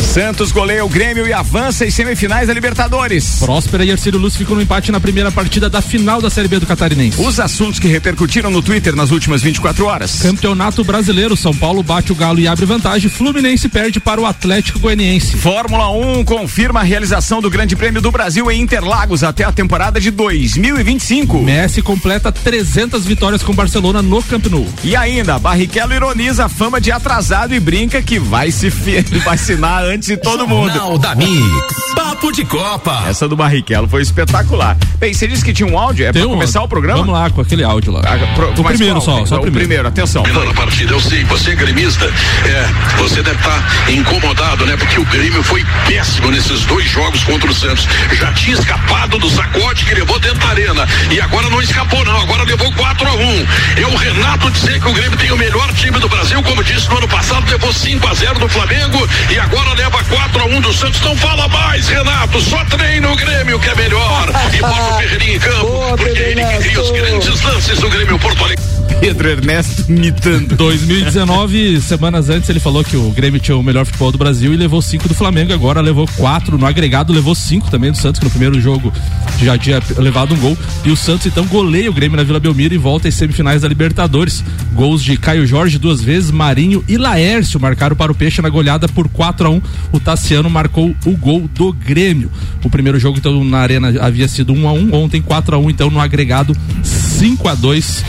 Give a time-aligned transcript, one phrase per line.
[0.00, 3.40] Santos goleia o Grêmio e avança em semifinais da Libertadores.
[3.40, 6.58] Próspera e Arcílio Luz ficam no empate na primeira partida da final da Série B
[6.58, 7.20] do Catarinense.
[7.20, 10.20] Os assuntos que repercutiram no Twitter nas últimas 24 horas.
[10.22, 14.78] Campeonato Brasileiro, São Paulo bate o Galo e abre vantagem, Fluminense perde para o Atlético
[14.78, 15.36] Goianiense.
[15.36, 20.00] Fórmula 1 confirma a realização do Grande Prêmio do Brasil em Interlagos até a temporada
[20.00, 21.42] de 2025.
[21.42, 24.66] Messi completa 300 vitórias com Barcelona no Camp Nou.
[24.82, 28.68] E ainda, Barrichello ironiza a fama de atrasado e brinca que vai se
[29.24, 30.72] vacinar antes de todo mundo.
[30.72, 31.84] Jornal da Mix.
[31.94, 33.04] Papo de Copa.
[33.08, 34.76] Essa do Barrichello foi espetacular.
[34.98, 37.00] Bem, você disse que tinha um áudio, é Tem pra um, começar o programa?
[37.00, 38.00] Vamos lá, com aquele áudio lá.
[38.04, 39.18] Ah, pro, o primeiro qual?
[39.20, 39.52] só, só o primeiro.
[39.52, 40.24] primeiro, atenção.
[40.24, 40.44] Foi.
[40.46, 42.66] Na partida, eu sei, você é gremista, é,
[42.98, 44.76] você deve estar tá incomodado, né?
[44.76, 47.86] Porque o Grêmio foi péssimo nesses dois jogos contra o Santos.
[48.12, 50.88] Já tinha escapado do sacode que levou dentro da arena.
[51.10, 52.20] E agora não escapou, não.
[52.20, 53.46] Agora levou 4 a 1 um.
[53.76, 56.88] É o Renato dizer que o Grêmio tem o melhor time do Brasil, como disse
[56.88, 60.60] no ano passado, levou 5 a 0 do Flamengo e agora leva 4 a 1
[60.60, 61.00] do Santos.
[61.00, 62.40] Não fala mais, Renato.
[62.40, 64.28] Só treina o Grêmio que é melhor.
[64.52, 65.66] E bota o Ferreirinha em campo.
[65.66, 68.73] Boa, porque é ele que cria os grandes lances do Grêmio Porto Alegre.
[69.00, 70.56] Pedro Ernesto mitando.
[70.56, 74.56] 2019, semanas antes, ele falou que o Grêmio tinha o melhor futebol do Brasil e
[74.56, 75.52] levou cinco do Flamengo.
[75.52, 76.56] Agora levou quatro.
[76.56, 78.92] No agregado, levou cinco também do Santos, que no primeiro jogo
[79.40, 80.56] já tinha levado um gol.
[80.84, 83.68] E o Santos, então, goleia o Grêmio na Vila Belmiro e volta às semifinais da
[83.68, 84.44] Libertadores.
[84.72, 88.88] Gols de Caio Jorge duas vezes, Marinho e Laércio marcaram para o Peixe na goleada
[88.88, 89.62] por 4 a 1
[89.92, 92.30] O Tassiano marcou o gol do Grêmio.
[92.62, 95.70] O primeiro jogo, então, na Arena havia sido 1 a 1 Ontem, 4 a 1
[95.70, 98.04] então, no agregado 5 a 2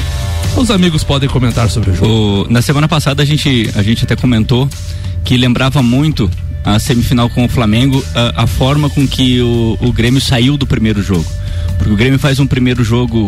[0.57, 2.46] os amigos podem comentar sobre o jogo.
[2.47, 4.69] O, na semana passada a gente, a gente até comentou
[5.24, 6.30] que lembrava muito
[6.63, 10.68] a semifinal com o Flamengo, a, a forma com que o, o Grêmio saiu do
[10.68, 11.25] primeiro jogo.
[11.78, 13.28] Porque o Grêmio faz um primeiro jogo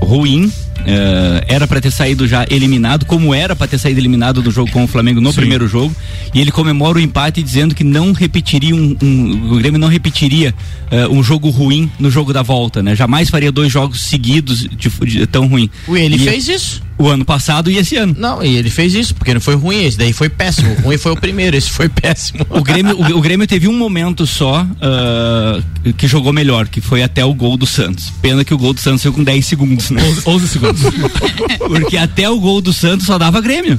[0.00, 4.50] ruim, Uh, era para ter saído já eliminado, como era para ter saído eliminado do
[4.50, 5.36] jogo com o Flamengo no Sim.
[5.36, 5.94] primeiro jogo,
[6.34, 10.54] e ele comemora o empate dizendo que não repetiria um, um o Grêmio não repetiria
[10.90, 12.96] uh, um jogo ruim no jogo da volta, né?
[12.96, 15.70] Jamais faria dois jogos seguidos de, de tão ruim.
[15.86, 16.82] O ele e fez isso.
[16.98, 18.14] O ano passado e esse ano.
[18.16, 20.72] Não, e ele fez isso, porque não foi ruim, esse daí foi péssimo.
[20.78, 22.46] O ruim foi o primeiro, esse foi péssimo.
[22.50, 27.02] O Grêmio, o, o Grêmio teve um momento só uh, que jogou melhor, que foi
[27.02, 28.10] até o gol do Santos.
[28.22, 30.02] Pena que o gol do Santos foi com 10 segundos, né?
[30.02, 30.82] 11, 11 segundos.
[31.58, 33.78] porque até o gol do Santos só dava Grêmio.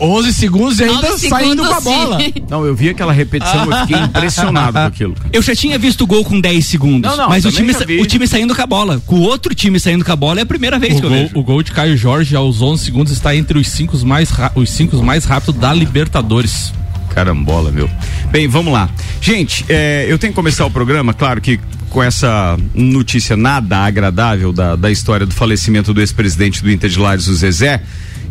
[0.00, 2.18] 11 segundos e ainda saindo com a bola.
[2.48, 5.14] Não, eu vi aquela repetição, eu fiquei impressionado com aquilo.
[5.32, 8.06] Eu já tinha visto o gol com 10 segundos, não, não, mas o time, o
[8.06, 9.02] time saindo com a bola.
[9.06, 11.10] Com o outro time saindo com a bola é a primeira vez o que eu
[11.10, 11.38] gol, vejo.
[11.38, 15.02] O gol de Caio Jorge aos 11 segundos está entre os 5 mais, os cinco
[15.02, 16.72] mais rápidos da Libertadores.
[17.16, 17.88] Carambola, meu.
[18.30, 18.90] Bem, vamos lá.
[19.22, 21.58] Gente, é, eu tenho que começar o programa, claro que
[21.88, 26.98] com essa notícia nada agradável da, da história do falecimento do ex-presidente do Inter de
[26.98, 27.80] Lares, o Zezé.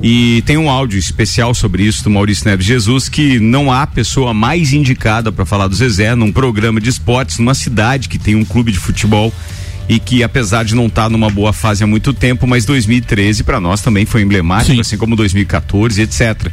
[0.01, 4.33] E tem um áudio especial sobre isso do Maurício Neves Jesus, que não há pessoa
[4.33, 8.45] mais indicada para falar do Zezé num programa de esportes, numa cidade que tem um
[8.45, 9.33] clube de futebol
[9.87, 13.43] e que apesar de não estar tá numa boa fase há muito tempo, mas 2013
[13.43, 14.81] para nós também foi emblemático, Sim.
[14.81, 16.51] assim como 2014, etc.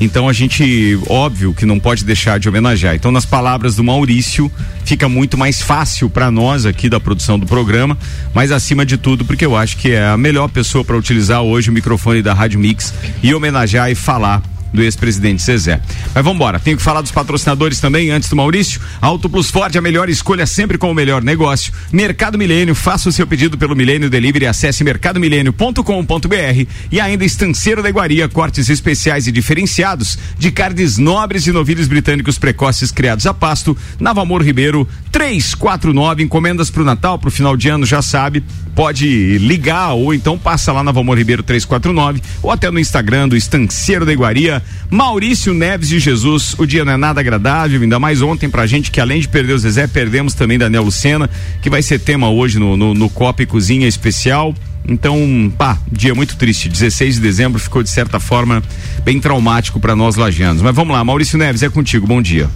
[0.00, 2.94] Então a gente, óbvio que não pode deixar de homenagear.
[2.94, 4.50] Então, nas palavras do Maurício,
[4.84, 7.96] fica muito mais fácil para nós aqui da produção do programa,
[8.32, 11.70] mas acima de tudo, porque eu acho que é a melhor pessoa para utilizar hoje
[11.70, 12.92] o microfone da Rádio Mix
[13.22, 14.42] e homenagear e falar
[14.74, 15.80] do ex-presidente Zezé.
[16.12, 18.80] Mas vamos embora, tenho que falar dos patrocinadores também, antes do Maurício.
[19.00, 21.72] Auto Plus Ford, a melhor escolha sempre com o melhor negócio.
[21.92, 27.88] Mercado Milênio, faça o seu pedido pelo Milênio Delivery, acesse mercadomilênio.com.br e ainda Estanceiro da
[27.88, 33.76] Iguaria, cortes especiais e diferenciados de carnes nobres e novilhos britânicos precoces criados a pasto,
[34.00, 38.42] Nava Amor Ribeiro, 349, encomendas para o Natal, para o final de ano, já sabe,
[38.74, 43.36] pode ligar ou então passa lá na Valmor Ribeiro 349 ou até no Instagram do
[43.36, 44.62] Estanceiro da Iguaria.
[44.90, 48.90] Maurício Neves de Jesus, o dia não é nada agradável, ainda mais ontem pra gente
[48.90, 51.28] que além de perder o Zezé, perdemos também Daniel Lucena,
[51.62, 54.54] que vai ser tema hoje no, no, no Copa e Cozinha Especial.
[54.86, 56.68] Então, pá, dia muito triste.
[56.68, 58.62] 16 de dezembro ficou de certa forma
[59.02, 60.62] bem traumático para nós lajanos.
[60.62, 62.06] Mas vamos lá, Maurício Neves, é contigo.
[62.06, 62.48] Bom dia.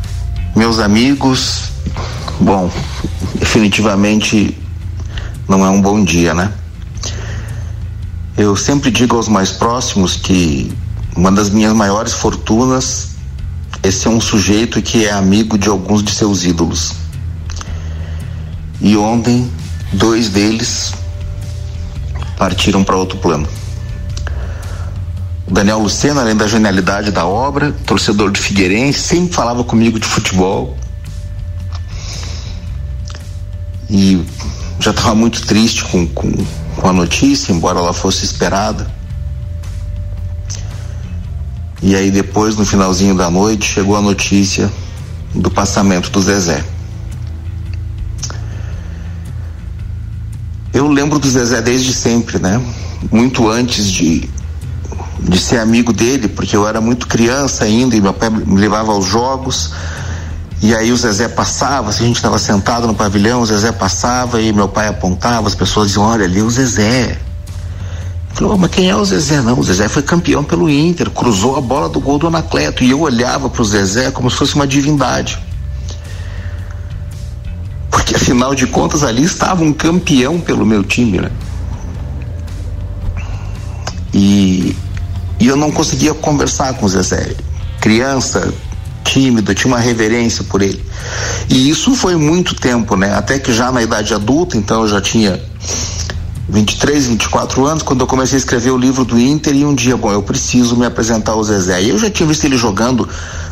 [0.54, 1.70] Meus amigos,
[2.40, 2.70] bom,
[3.38, 4.56] definitivamente
[5.48, 6.52] não é um bom dia, né?
[8.36, 10.70] Eu sempre digo aos mais próximos que
[11.18, 13.08] uma das minhas maiores fortunas
[13.82, 16.92] é ser um sujeito que é amigo de alguns de seus ídolos.
[18.80, 19.50] E ontem,
[19.92, 20.92] dois deles
[22.36, 23.48] partiram para outro plano.
[25.44, 30.06] O Daniel Lucena, além da genialidade da obra, torcedor de Figueirense, sempre falava comigo de
[30.06, 30.78] futebol.
[33.90, 34.24] E
[34.78, 36.30] já estava muito triste com, com,
[36.76, 38.97] com a notícia, embora ela fosse esperada.
[41.80, 44.70] E aí depois, no finalzinho da noite, chegou a notícia
[45.34, 46.64] do passamento do Zezé.
[50.72, 52.60] Eu lembro do Zezé desde sempre, né?
[53.10, 54.28] Muito antes de,
[55.20, 58.92] de ser amigo dele, porque eu era muito criança ainda e meu pai me levava
[58.92, 59.72] aos jogos.
[60.60, 64.40] E aí o Zezé passava, se a gente estava sentado no pavilhão, o Zezé passava
[64.40, 67.18] e meu pai apontava, as pessoas diziam, olha ali o Zezé.
[68.34, 69.40] Falou, mas quem é o Zezé?
[69.40, 72.84] Não, o Zezé foi campeão pelo Inter, cruzou a bola do gol do Anacleto.
[72.84, 75.38] E eu olhava para o Zezé como se fosse uma divindade.
[77.90, 81.30] Porque afinal de contas ali estava um campeão pelo meu time, né?
[84.14, 84.76] E,
[85.40, 87.34] e eu não conseguia conversar com o Zezé.
[87.80, 88.52] Criança,
[89.04, 90.84] tímido, tinha uma reverência por ele.
[91.48, 93.14] E isso foi muito tempo, né?
[93.14, 95.40] Até que já na idade adulta, então eu já tinha
[96.48, 99.96] 23, 24 anos, quando eu comecei a escrever o livro do Inter e um dia,
[99.98, 101.82] bom, eu preciso me apresentar ao Zezé.
[101.82, 103.06] E eu já tinha visto ele jogando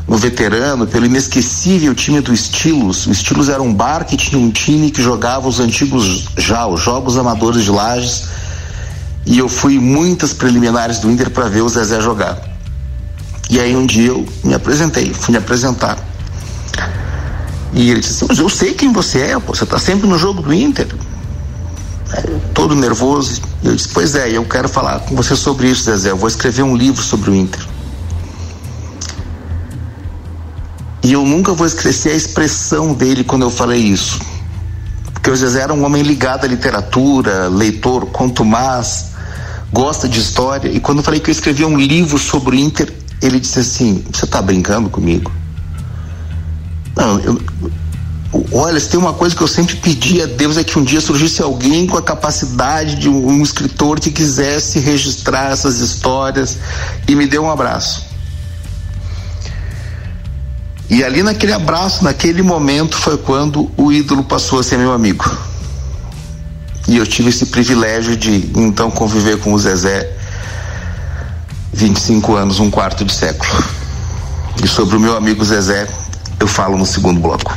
[0.09, 3.07] no veterano, pelo inesquecível time do Estilos.
[3.07, 6.81] O Estilos era um bar que tinha um time que jogava os antigos já, os
[6.81, 8.25] jogos amadores de Lages.
[9.27, 12.41] E eu fui muitas preliminares do Inter para ver o Zezé jogar.
[13.51, 15.99] E aí um dia eu me apresentei, fui me apresentar.
[17.75, 20.17] E ele disse assim, mas eu sei quem você é, pô, você está sempre no
[20.17, 20.87] jogo do Inter.
[22.55, 23.43] Todo nervoso.
[23.63, 26.11] Eu disse, pois é, eu quero falar com você sobre isso, Zezé.
[26.11, 27.61] Eu vou escrever um livro sobre o Inter.
[31.03, 34.19] E eu nunca vou esquecer a expressão dele quando eu falei isso.
[35.13, 39.11] Porque o Zezé era um homem ligado à literatura, leitor, quanto mais,
[39.73, 40.69] gosta de história.
[40.69, 42.93] E quando eu falei que eu escrevia um livro sobre o Inter,
[43.23, 45.31] ele disse assim: Você está brincando comigo?
[46.97, 47.41] Não, eu,
[48.53, 51.01] olha, se tem uma coisa que eu sempre pedi a Deus é que um dia
[51.01, 56.59] surgisse alguém com a capacidade de um, um escritor que quisesse registrar essas histórias
[57.07, 58.05] e me deu um abraço.
[60.89, 65.25] E ali naquele abraço, naquele momento, foi quando o ídolo passou a ser meu amigo.
[66.89, 70.17] E eu tive esse privilégio de então conviver com o Zezé
[71.73, 73.65] 25 anos, um quarto de século.
[74.63, 75.87] E sobre o meu amigo Zezé,
[76.41, 77.55] eu falo no segundo bloco.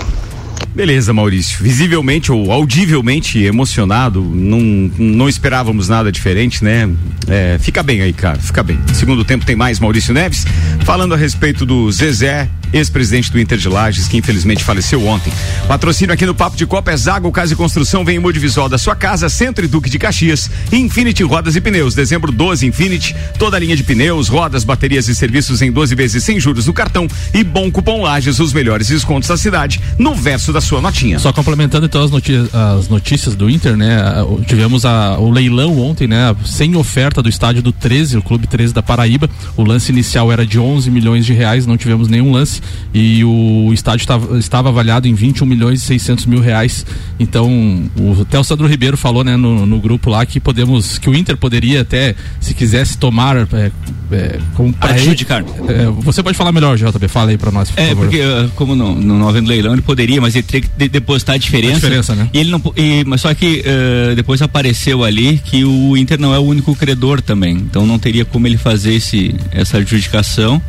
[0.73, 1.61] Beleza, Maurício.
[1.61, 4.59] Visivelmente ou audivelmente emocionado, não,
[4.97, 6.89] não esperávamos nada diferente, né?
[7.27, 8.79] É, fica bem aí, cara, fica bem.
[8.93, 10.45] Segundo tempo tem mais Maurício Neves,
[10.85, 15.31] falando a respeito do Zezé, ex-presidente do Inter de Lages, que infelizmente faleceu ontem.
[15.67, 18.77] Patrocínio aqui no Papo de Copa é Zago Casa e Construção, vem em Modivisual da
[18.77, 23.57] sua casa, Centro e Duque de Caxias, Infinity Rodas e Pneus, dezembro 12 Infinity, toda
[23.57, 27.07] a linha de pneus, rodas, baterias e serviços em 12 vezes sem juros no cartão
[27.33, 31.19] e bom cupom Lages, os melhores descontos da cidade, no verso da sua notinha.
[31.19, 33.99] Só complementando então as notícias, as notícias do Inter, né?
[34.47, 36.35] Tivemos a, o leilão ontem, né?
[36.45, 39.29] Sem oferta do estádio do 13, o Clube 13 da Paraíba.
[39.55, 42.58] O lance inicial era de 11 milhões de reais, não tivemos nenhum lance
[42.93, 46.85] e o estádio estava, estava avaliado em 21 milhões e 600 mil reais.
[47.19, 47.49] Então,
[47.97, 51.15] o até o Sandro Ribeiro falou né, no, no grupo lá que podemos, que o
[51.15, 53.71] Inter poderia até, se quisesse tomar é,
[54.11, 55.43] é, como adjudicar.
[55.67, 57.69] É, você pode falar melhor, JB, fala aí para nós.
[57.71, 58.03] Por é, favor.
[58.03, 61.35] porque uh, como não, não havendo leilão, ele poderia, mas ele teria que de, depositar
[61.35, 61.77] a diferença.
[61.77, 62.29] A diferença, né?
[62.33, 66.33] E ele não, e, mas só que uh, depois apareceu ali que o Inter não
[66.33, 70.61] é o único credor também, então não teria como ele fazer esse, essa adjudicação.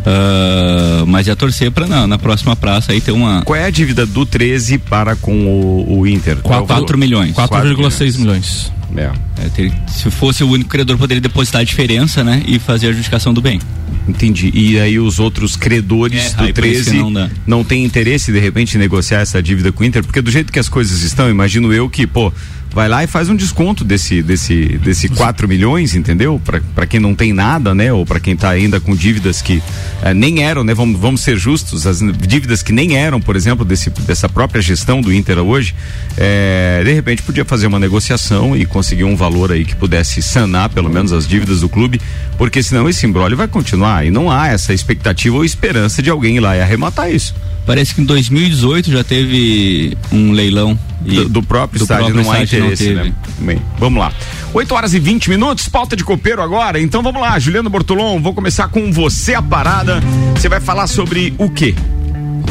[0.00, 3.42] Uh, mas ia torcer para na, na, próxima praça aí ter uma.
[3.42, 6.38] Qual é a dívida do 13 para com o, o Inter?
[6.38, 7.34] 4, 4 milhões.
[7.34, 8.72] 4,6 milhões.
[8.96, 9.10] É.
[9.44, 12.42] É, ter, se fosse o único credor, poderia depositar a diferença, né?
[12.46, 13.60] E fazer a adjudicação do bem.
[14.08, 14.50] Entendi.
[14.52, 18.78] E aí os outros credores é, do 13 não, não têm interesse, de repente, em
[18.78, 20.02] negociar essa dívida com o Inter?
[20.02, 22.32] Porque do jeito que as coisas estão, imagino eu que, pô,
[22.72, 26.40] vai lá e faz um desconto desse desse desse 4 milhões, entendeu?
[26.74, 27.92] Para quem não tem nada, né?
[27.92, 29.62] Ou para quem está ainda com dívidas que
[30.02, 30.74] eh, nem eram, né?
[30.74, 35.00] Vamos, vamos ser justos, as dívidas que nem eram, por exemplo, desse, dessa própria gestão
[35.00, 35.74] do Inter hoje,
[36.16, 40.70] eh, de repente podia fazer uma negociação e conseguir um valor aí que pudesse sanar
[40.70, 42.00] pelo menos as dívidas do clube,
[42.38, 46.36] porque senão esse embrólio vai continuar e não há essa expectativa ou esperança de alguém
[46.36, 47.34] ir lá e arrematar isso.
[47.70, 50.76] Parece que em 2018 já teve um leilão.
[51.00, 53.14] Do, do, próprio do estádio próprio não há interesse, não né?
[53.38, 54.12] Bem, vamos lá.
[54.52, 56.80] 8 horas e 20 minutos, pauta de copeiro agora.
[56.80, 60.00] Então vamos lá, Juliano Bortolom, vou começar com você a parada.
[60.34, 61.76] Você vai falar sobre o quê?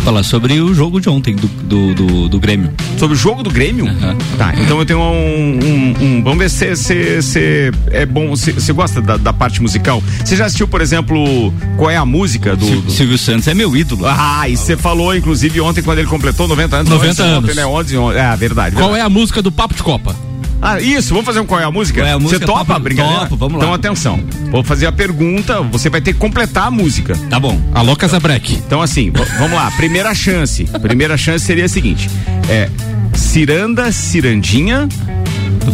[0.04, 2.72] Falar sobre o jogo de ontem do, do, do, do Grêmio.
[2.98, 3.86] Sobre o jogo do Grêmio?
[3.86, 4.18] Uhum.
[4.38, 5.60] Tá, então eu tenho um.
[5.64, 8.30] um, um vamos ver se, se, se é bom.
[8.30, 10.04] Você gosta da, da, parte musical?
[10.24, 12.82] Você já assistiu, por exemplo, qual é a música do.
[12.82, 12.92] do...
[12.92, 14.06] Silvio Santos é meu ídolo.
[14.06, 16.90] Ah, e você falou, inclusive, ontem, quando ele completou 90 anos.
[16.90, 17.50] 90 anos.
[17.50, 17.66] Ontem, né?
[17.66, 18.76] 11, 11, é, verdade.
[18.76, 19.02] Qual verdade.
[19.02, 20.29] é a música do Papo de Copa?
[20.62, 22.06] Ah, isso, vamos fazer um qual é a música?
[22.06, 23.22] É você topa a brincadeira?
[23.22, 23.64] Topo, vamos lá.
[23.64, 24.20] Então atenção,
[24.52, 27.16] vou fazer a pergunta, você vai ter que completar a música.
[27.30, 27.60] Tá bom.
[27.74, 28.54] Alô, Casabrec.
[28.56, 30.66] Então assim, vamos lá, primeira chance.
[30.82, 32.10] Primeira chance seria a seguinte,
[32.50, 32.70] é
[33.14, 34.88] Ciranda, Cirandinha,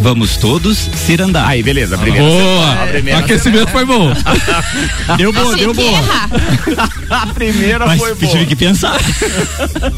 [0.02, 1.48] Vamos todos cirandar.
[1.48, 1.98] Aí, beleza.
[1.98, 2.84] Primeira Boa.
[2.84, 4.14] A primeira Aquecimento foi bom.
[5.18, 6.04] deu bom, deu bom.
[7.10, 8.32] a primeira Mas foi boa.
[8.32, 9.00] tive que pensar.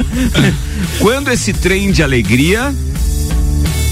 [0.99, 2.73] Quando esse trem de alegria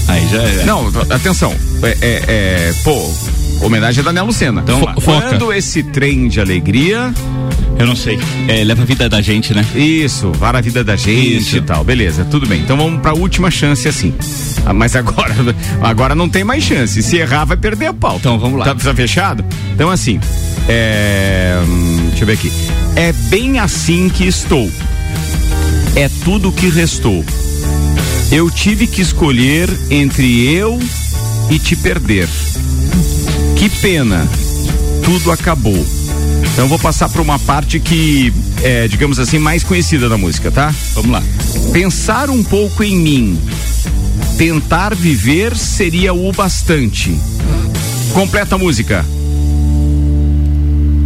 [0.08, 0.64] Aí já é.
[0.64, 1.54] Não, atenção.
[1.82, 3.10] É, é, é pô,
[3.62, 4.62] homenagem a Daniel Lucena.
[4.62, 7.12] Então, quando esse trem de alegria.
[7.78, 8.18] Eu não sei.
[8.48, 9.62] É, leva a vida da gente, né?
[9.74, 11.58] Isso, vara a vida da gente Isso.
[11.58, 11.84] e tal.
[11.84, 12.62] Beleza, tudo bem.
[12.62, 14.14] Então vamos pra última chance assim.
[14.64, 15.34] Ah, mas agora,
[15.82, 17.02] agora não tem mais chance.
[17.02, 18.20] Se errar, vai perder a pauta.
[18.20, 18.64] Então vamos lá.
[18.64, 19.44] Tá, tá fechado?
[19.74, 20.18] Então assim.
[20.68, 21.54] É,
[22.08, 22.50] deixa eu ver aqui.
[22.96, 24.70] É bem assim que estou.
[25.94, 27.24] É tudo que restou
[28.30, 30.78] eu tive que escolher entre eu
[31.50, 32.28] e te perder.
[33.56, 34.26] Que pena,
[35.04, 35.86] tudo acabou.
[36.52, 40.74] Então vou passar para uma parte que é, digamos assim, mais conhecida da música, tá?
[40.94, 41.22] Vamos lá.
[41.72, 43.40] Pensar um pouco em mim,
[44.36, 47.16] tentar viver seria o bastante.
[48.12, 49.04] Completa a música.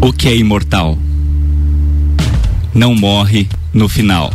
[0.00, 0.99] O que é imortal
[2.75, 4.31] não morre no final.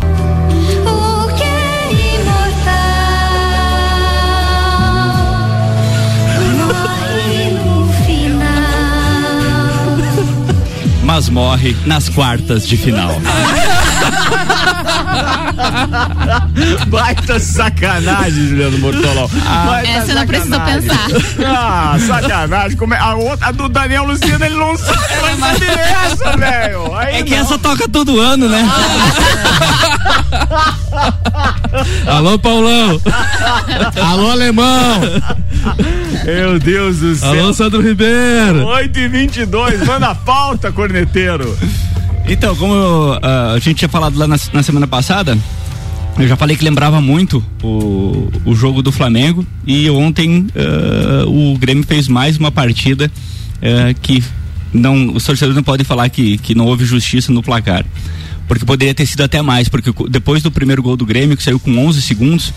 [11.05, 13.21] Mas morre nas quartas de final.
[16.87, 19.29] Baita sacanagem, Juliano Mortolão.
[19.45, 21.07] Ah, essa não precisa pensar.
[21.45, 22.77] Ah, sacanagem.
[22.77, 24.99] Como é, a, outra, a do Daniel Luciano, ele não sabe
[25.39, 26.97] fazer essa, velho.
[26.99, 27.41] É que não.
[27.41, 28.65] essa toca todo ano, né?
[32.07, 33.01] Alô, Paulão.
[34.01, 35.01] Alô, Alemão.
[36.25, 37.29] Meu Deus do céu.
[37.29, 38.65] Alô, Sandro Ribeiro.
[38.65, 41.55] 8 e 22 manda a pauta, corneteiro.
[42.27, 43.19] Então, como uh,
[43.55, 45.37] a gente tinha falado lá na, na, semana passada,
[46.17, 51.57] eu já falei que lembrava muito o, o jogo do Flamengo e ontem uh, o
[51.57, 53.11] Grêmio fez mais uma partida
[53.57, 54.23] uh, que
[54.73, 57.85] não, os torcedores não podem falar que, que não houve justiça no placar
[58.47, 61.59] porque poderia ter sido até mais, porque depois do primeiro gol do Grêmio, que saiu
[61.59, 62.53] com 11 segundos,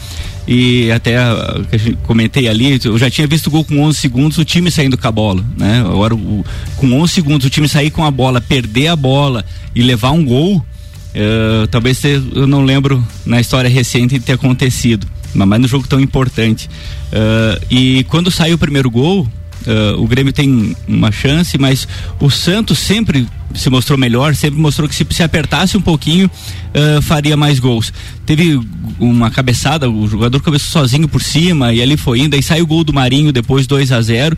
[0.47, 4.38] e até ah, que comentei ali, eu já tinha visto o gol com 11 segundos,
[4.38, 5.80] o time saindo com a bola, né?
[5.80, 6.45] Agora, o,
[6.76, 10.25] com 11 segundos, o time sair com a bola, perder a bola e levar um
[10.25, 15.87] gol, uh, talvez eu não lembro na história recente de ter acontecido, mas no jogo
[15.87, 16.68] tão importante.
[17.12, 19.26] Uh, e quando saiu o primeiro gol,
[19.66, 21.86] Uh, o Grêmio tem uma chance, mas
[22.20, 27.02] o Santos sempre se mostrou melhor, sempre mostrou que se, se apertasse um pouquinho, uh,
[27.02, 27.92] faria mais gols.
[28.24, 28.60] Teve
[28.98, 32.66] uma cabeçada, o jogador cabeçou sozinho por cima e ali foi indo, aí saiu o
[32.66, 34.36] gol do Marinho depois 2 a 0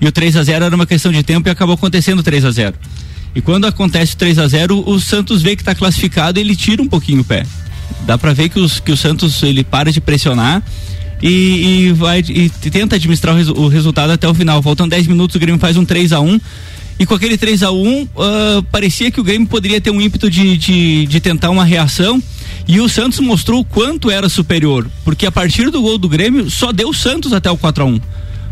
[0.00, 2.50] e o 3 a 0 era uma questão de tempo e acabou acontecendo 3 a
[2.50, 2.74] 0
[3.34, 6.82] E quando acontece 3 a 0 o Santos vê que está classificado e ele tira
[6.82, 7.44] um pouquinho o pé.
[8.06, 10.62] Dá para ver que, os, que o Santos ele para de pressionar
[11.22, 14.62] e, e vai e tenta administrar o, resu, o, resultado até o final.
[14.62, 16.40] Faltam 10 minutos, o Grêmio faz um 3 a 1
[16.98, 18.08] e com aquele 3 a 1 uh,
[18.70, 22.22] parecia que o Grêmio poderia ter um ímpeto de, de, de tentar uma reação.
[22.68, 26.50] E o Santos mostrou o quanto era superior, porque a partir do gol do Grêmio
[26.50, 28.00] só deu o Santos até o 4 a 1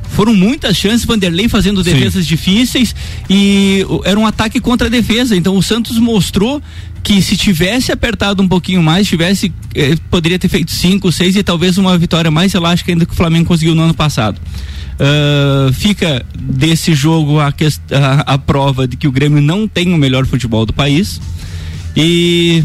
[0.09, 2.29] foram muitas chances, Vanderlei fazendo defesas Sim.
[2.29, 2.95] difíceis
[3.29, 5.37] e era um ataque contra a defesa.
[5.37, 6.63] Então o Santos mostrou
[7.03, 11.43] que se tivesse apertado um pouquinho mais, tivesse eh, poderia ter feito cinco, seis e
[11.43, 14.41] talvez uma vitória mais elástica ainda que o Flamengo conseguiu no ano passado.
[14.99, 19.97] Uh, fica desse jogo a, a, a prova de que o Grêmio não tem o
[19.97, 21.21] melhor futebol do país
[21.97, 22.65] e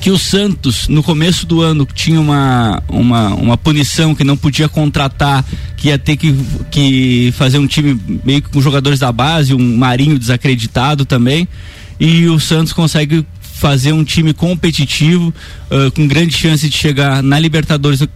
[0.00, 4.68] que o Santos, no começo do ano, tinha uma, uma, uma punição que não podia
[4.68, 5.44] contratar,
[5.76, 6.34] que ia ter que,
[6.70, 11.48] que fazer um time meio que com jogadores da base, um Marinho desacreditado também.
[12.00, 13.26] E o Santos consegue
[13.58, 15.34] fazer um time competitivo,
[15.68, 18.08] uh, com grande chance de chegar na Libertadores, uh,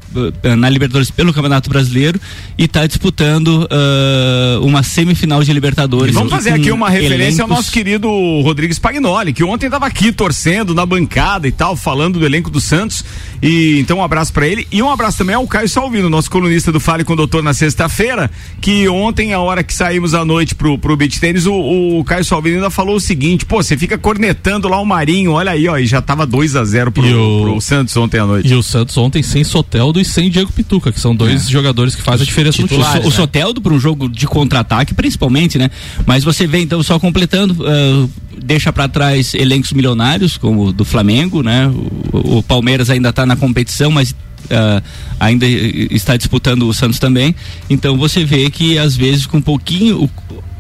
[0.57, 2.21] na Libertadores pelo Campeonato Brasileiro
[2.57, 6.15] e está disputando uh, uma semifinal de Libertadores.
[6.15, 7.41] E vamos fazer aqui uma referência elencos...
[7.41, 8.09] ao nosso querido
[8.43, 12.61] Rodrigues Pagnoli, que ontem estava aqui torcendo na bancada e tal, falando do elenco do
[12.61, 13.05] Santos.
[13.43, 16.71] E então um abraço para ele e um abraço também ao Caio Salvino, nosso colunista
[16.71, 18.31] do Fale com o Doutor na sexta-feira,
[18.61, 22.25] que ontem, a hora que saímos à noite pro, pro beat tênis, o, o Caio
[22.25, 25.77] Salvino ainda falou o seguinte: pô, você fica cornetando lá o Marinho, olha aí, ó,
[25.77, 27.43] e já tava 2 a 0 pro, o...
[27.43, 28.49] pro Santos ontem à noite.
[28.49, 31.51] E o Santos ontem sem Soteldo e sem Diego Pituca, que são dois é.
[31.51, 32.81] jogadores que fazem a diferença no time.
[32.81, 33.11] O, o né?
[33.11, 35.69] Soteldo para um jogo de contra-ataque, principalmente, né?
[36.07, 38.11] Mas você vê, então, só completando, uh,
[38.43, 41.69] deixa para trás elencos milionários, como o do Flamengo, né?
[42.13, 44.15] O, o Palmeiras ainda está na competição, mas
[44.47, 44.83] Uh,
[45.21, 47.33] ainda está disputando o Santos também.
[47.71, 50.11] Então você vê que às vezes com um pouquinho.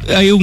[0.08, 0.38] Aí, uh,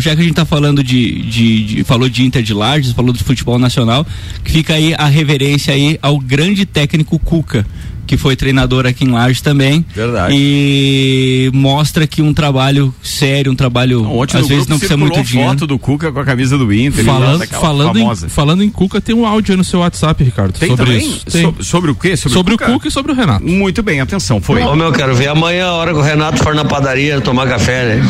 [0.00, 3.12] já que a gente está falando de, de, de, falou de Inter de Lages, falou
[3.12, 4.06] do futebol nacional,
[4.42, 7.66] fica aí a reverência aí ao grande técnico Cuca,
[8.08, 9.84] que foi treinador aqui em Lages também.
[9.94, 10.34] Verdade.
[10.34, 15.50] E mostra que um trabalho sério, um trabalho não, às vezes não precisa muito dinheiro.
[15.50, 17.04] foto do Cuca com a camisa do Inter.
[17.04, 20.58] Falando, falando, em, falando em Cuca, tem um áudio aí no seu WhatsApp, Ricardo.
[20.58, 21.06] Tem sobre também?
[21.06, 21.26] isso.
[21.26, 21.42] Tem.
[21.42, 22.16] So, sobre o quê?
[22.16, 22.70] Sobre, sobre o, Cuca?
[22.70, 22.88] o, Cuca?
[22.88, 23.44] e sobre o Renato.
[23.44, 24.62] Muito bem, atenção, foi.
[24.62, 27.96] Ô meu, quero ver amanhã a hora que o Renato for na padaria tomar café,
[27.96, 28.02] né?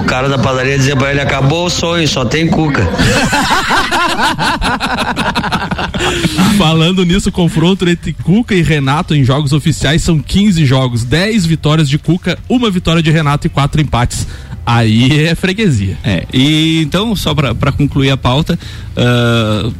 [0.00, 2.88] O cara da padaria dizia pra ele, acabou o sonho, só tem Cuca.
[6.56, 11.46] falando nisso, confronto entre Cuca e Renato em jogos oficiais oficiais são 15 jogos, 10
[11.46, 14.26] vitórias de Cuca, uma vitória de Renato e quatro empates.
[14.66, 15.98] Aí é freguesia.
[16.04, 18.58] É, e então, só para concluir a pauta,
[18.96, 19.72] uh,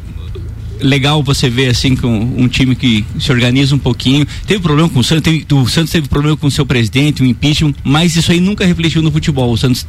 [0.81, 4.25] legal você ver assim com um time que se organiza um pouquinho.
[4.47, 7.25] Teve problema com o Santos, teve, o Santos teve problema com o seu presidente, o
[7.25, 9.51] impeachment, mas isso aí nunca refletiu no futebol.
[9.51, 9.85] O Santos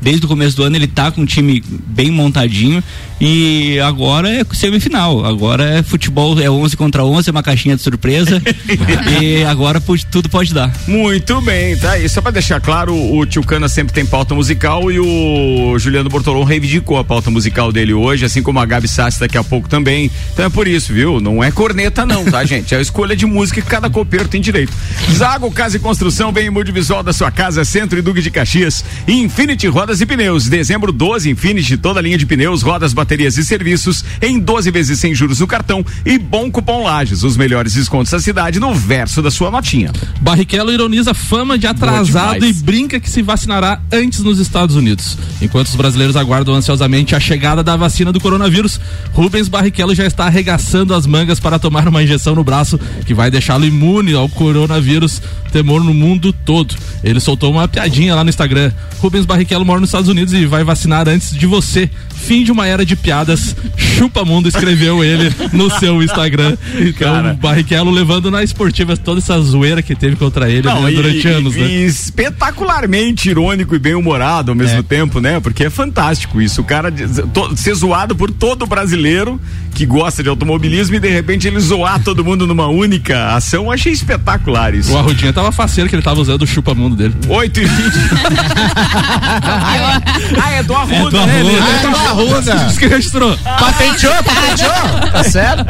[0.00, 2.82] desde o começo do ano ele tá com um time bem montadinho
[3.20, 5.24] e agora é semifinal.
[5.24, 8.40] Agora é futebol, é 11 contra 11, é uma caixinha de surpresa
[9.20, 10.72] e agora tudo pode dar.
[10.86, 12.08] Muito bem, tá aí.
[12.08, 16.44] Só para deixar claro, o Tio Cana sempre tem pauta musical e o Juliano Bortolom
[16.44, 20.10] reivindicou a pauta musical dele hoje, assim como a Gabi Sassi daqui a pouco também.
[20.32, 21.20] Então é por isso, viu?
[21.20, 22.74] Não é corneta não, tá, gente?
[22.74, 24.72] É a escolha de música que cada copeiro tem direito.
[25.12, 28.84] Zago Casa e Construção vem em multivisual da sua casa, Centro e Duque de Caxias.
[29.06, 30.48] Infinity Rodas e Pneus.
[30.48, 34.98] Dezembro 12, Infinity, toda a linha de pneus, rodas, baterias e serviços em 12 vezes
[34.98, 37.22] sem juros no cartão e bom cupom Lages.
[37.22, 39.92] Os melhores descontos da cidade no verso da sua notinha.
[40.20, 45.16] Barrichello ironiza fama de atrasado e brinca que se vacinará antes nos Estados Unidos.
[45.40, 48.80] Enquanto os brasileiros aguardam ansiosamente a chegada da vacina do coronavírus,
[49.12, 53.30] Rubens Barrichello já está arregaçando as mangas para tomar uma injeção no braço que vai
[53.30, 56.74] deixá-lo imune ao coronavírus, temor no mundo todo.
[57.02, 58.72] Ele soltou uma piadinha lá no Instagram.
[58.98, 61.90] Rubens Barrichello mora nos Estados Unidos e vai vacinar antes de você.
[62.14, 63.56] Fim de uma era de piadas.
[63.76, 66.56] Chupa Mundo escreveu ele no seu Instagram.
[66.78, 67.34] Então, Cara.
[67.34, 71.30] Barrichello levando na esportiva toda essa zoeira que teve contra ele Não, né, durante e,
[71.30, 71.68] anos, e, né?
[71.68, 74.82] espetacularmente irônico e bem-humorado ao mesmo é.
[74.82, 75.40] tempo, né?
[75.40, 76.60] Porque é fantástico isso.
[76.60, 79.40] O cara to, ser zoado por todo brasileiro
[79.74, 83.64] que gosta de automobilismo e de repente ele zoar todo mundo numa única ação.
[83.64, 84.92] Eu achei espetacular isso.
[84.92, 87.14] O Arrudinha tava faceiro que ele tava usando o chupa-mundo dele.
[87.28, 87.70] 8 e 20.
[89.42, 91.24] ah, é do Arruda, é do Arruda.
[91.24, 91.58] né?
[91.60, 92.56] Ah, é do Arruda.
[92.66, 93.36] Diz que registrou.
[93.38, 95.10] Patenteou, patenteou.
[95.12, 95.66] Tá certo?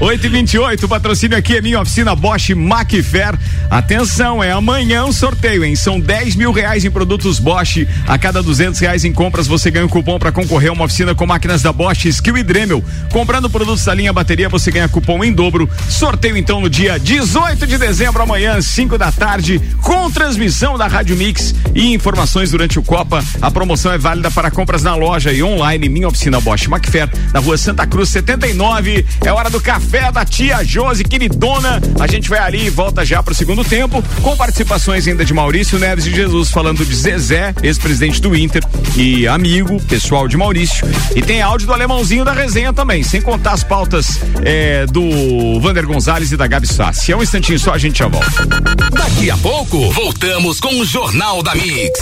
[0.00, 3.34] 8 e 28 o patrocínio aqui é minha oficina Bosch Macfair.
[3.70, 5.74] Atenção, é amanhã um sorteio, hein?
[5.76, 7.86] São 10 mil reais em produtos Bosch.
[8.06, 11.14] A cada 200 reais em compras você ganha um cupom para concorrer a uma oficina
[11.14, 12.84] com máquinas da Bosch, Skill e Dremel.
[13.10, 15.68] Comprando produtos da linha bateria você ganha cupom em dobro.
[15.88, 21.16] Sorteio então no dia 18 de dezembro, amanhã, 5 da tarde, com transmissão da Rádio
[21.16, 23.24] Mix e informação informações durante o Copa.
[23.40, 27.40] A promoção é válida para compras na loja e online Minha Oficina Bosch Macfer, na
[27.40, 29.06] rua Santa Cruz 79.
[29.24, 31.80] É hora do café da tia Josi, queridona.
[31.98, 35.32] A gente vai ali e volta já para o segundo tempo, com participações ainda de
[35.32, 38.62] Maurício Neves e Jesus falando de Zezé, ex-presidente do Inter
[38.94, 40.86] e amigo pessoal de Maurício.
[41.16, 45.86] E tem áudio do alemãozinho da resenha também, sem contar as pautas é, do Vander
[45.86, 47.10] Gonzalez e da Gabi Sassi.
[47.10, 48.46] É um instantinho só, a gente já volta.
[48.90, 52.01] Daqui a pouco, voltamos com o Jornal da mix.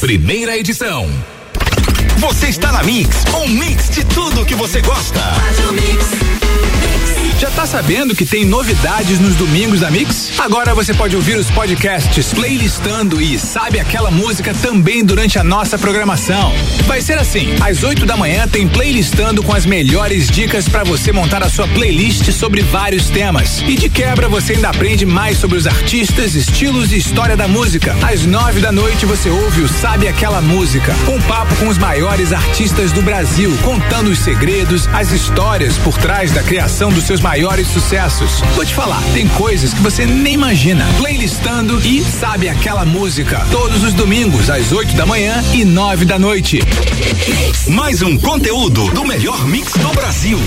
[0.00, 1.08] Primeira edição.
[2.18, 5.20] Você está na Mix, um mix de tudo que você gosta.
[7.40, 10.38] Já tá sabendo que tem novidades nos domingos da Mix?
[10.38, 15.78] Agora você pode ouvir os podcasts playlistando e sabe aquela música também durante a nossa
[15.78, 16.52] programação.
[16.86, 21.12] Vai ser assim: às 8 da manhã tem playlistando com as melhores dicas para você
[21.12, 23.62] montar a sua playlist sobre vários temas.
[23.66, 27.96] E de quebra você ainda aprende mais sobre os artistas, estilos e história da música.
[28.02, 32.34] Às 9 da noite você ouve o Sabe Aquela Música, um papo com os maiores
[32.34, 37.68] artistas do Brasil, contando os segredos, as histórias por trás da criação dos seus maiores
[37.68, 38.40] sucessos.
[38.56, 40.84] Vou te falar, tem coisas que você nem imagina.
[40.98, 43.46] Playlistando e sabe aquela música.
[43.52, 46.58] Todos os domingos, às 8 da manhã e 9 da noite.
[47.68, 50.40] Mais um conteúdo do melhor mix do Brasil.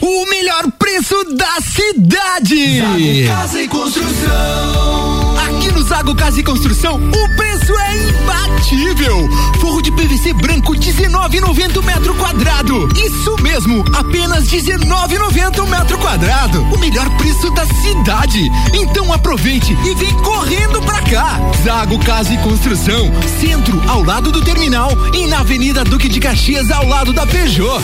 [0.00, 2.78] O melhor preço da cidade.
[2.78, 5.36] Zago Casa e Construção.
[5.38, 9.28] Aqui no Zago Casa e Construção, o preço é imbatível.
[9.60, 12.88] Forro de PVC branco 19,90 metro quadrado.
[12.96, 16.62] Isso mesmo, apenas 19,90 metro quadrado.
[16.62, 18.48] O melhor preço da cidade.
[18.72, 21.40] Então aproveite e vem correndo pra cá.
[21.64, 26.70] Zago Casa e Construção, centro ao lado do terminal e na Avenida Duque de Caxias
[26.70, 27.82] ao lado da Peugeot.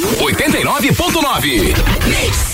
[0.00, 2.53] 89.9.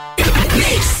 [0.55, 1.00] Mix.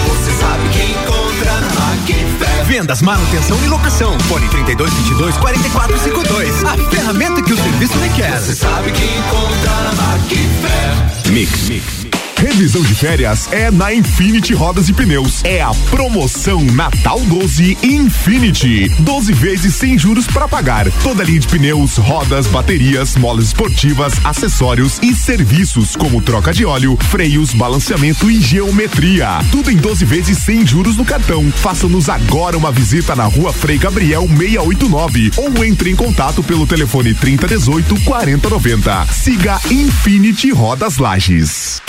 [0.21, 2.65] Você sabe que encontra Macfer.
[2.67, 4.19] Vendas, manutenção e locação.
[4.29, 6.63] Fone 3222 4452.
[6.63, 8.39] A ferramenta que o serviço requer.
[8.39, 11.31] Você sabe que encontra na Macfer.
[11.31, 11.69] Mix.
[11.69, 12.00] Mix.
[12.41, 15.43] Revisão de férias é na Infinity Rodas e Pneus.
[15.43, 18.89] É a promoção Natal 12 Infinity.
[18.97, 20.91] 12 vezes sem juros para pagar.
[21.03, 26.97] Toda linha de pneus, rodas, baterias, molas esportivas, acessórios e serviços como troca de óleo,
[27.11, 29.39] freios, balanceamento e geometria.
[29.51, 31.51] Tudo em 12 vezes sem juros no cartão.
[31.51, 37.13] Faça-nos agora uma visita na rua Frei Gabriel 689 ou entre em contato pelo telefone
[37.13, 39.05] 3018 4090.
[39.11, 41.79] Siga Infinity Rodas Lages.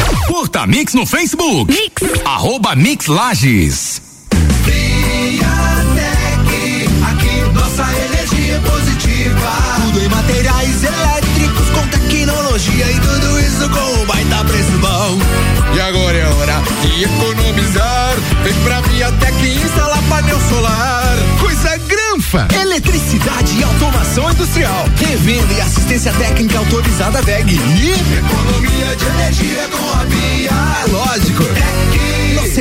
[0.43, 1.73] Curta Mix no Facebook.
[1.73, 2.03] Mix.
[2.25, 4.03] Arroba Mix Lages.
[4.65, 4.83] Friatec,
[7.07, 9.53] aqui nossa energia é positiva.
[9.85, 15.21] Tudo em materiais elétricos com tecnologia e tudo isso com um baita preço bom.
[15.77, 18.17] E agora é hora de economizar.
[18.43, 21.19] Vem pra Viatec instalar painel solar.
[21.41, 22.02] Coisa gran
[22.59, 24.87] Eletricidade e automação industrial.
[24.97, 27.53] Revenda e assistência técnica autorizada VEG.
[27.53, 30.51] E economia de energia com a Via.
[30.89, 31.43] Lógico.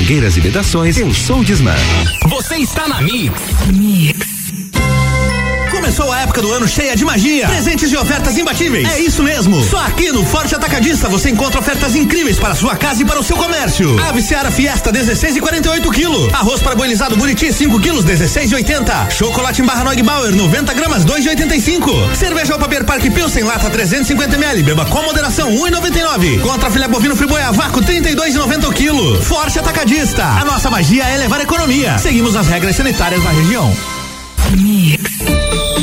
[0.00, 0.96] mangueiras e vedações?
[0.96, 1.74] Pensou Disman.
[2.28, 4.39] Você está na Mix.
[5.90, 8.88] Começou a época do ano cheia de magia, presentes e ofertas imbatíveis.
[8.88, 9.60] É isso mesmo.
[9.64, 13.24] Só aqui no Forte Atacadista você encontra ofertas incríveis para sua casa e para o
[13.24, 13.98] seu comércio.
[13.98, 16.32] Ave Seara Fiesta 16,48 kg.
[16.32, 19.10] Arroz parabolizado Buriti 5 kg 16,80.
[19.10, 22.14] Chocolate em barra Bauer 90 gramas 2,85.
[22.14, 24.62] Cerveja Opaper Park Pilsen lata 350 ml.
[24.62, 26.40] Beba com moderação 1,99.
[26.40, 29.20] Contra filé bovino friboi a vácuo 32,90 o quilo.
[29.24, 30.22] Forte Atacadista.
[30.24, 31.98] A nossa magia é levar economia.
[31.98, 33.99] Seguimos as regras sanitárias da região.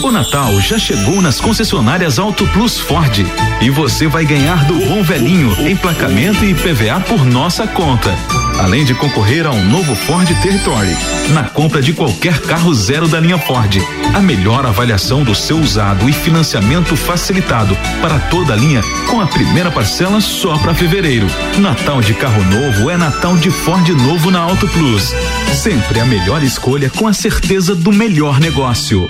[0.04, 3.26] O Natal já chegou nas concessionárias Auto Plus Ford
[3.62, 8.14] e você vai ganhar do bom velhinho emplacamento e PVA por nossa conta.
[8.60, 10.96] Além de concorrer a um novo Ford Territory
[11.34, 13.78] na compra de qualquer carro zero da linha Ford.
[14.14, 19.28] A melhor avaliação do seu usado e financiamento facilitado para toda a linha com a
[19.28, 21.28] primeira parcela só para fevereiro.
[21.58, 25.14] Natal de carro novo é Natal de Ford novo na Auto Plus.
[25.54, 29.10] Sempre a melhor escolha com a certeza do melhor negócio.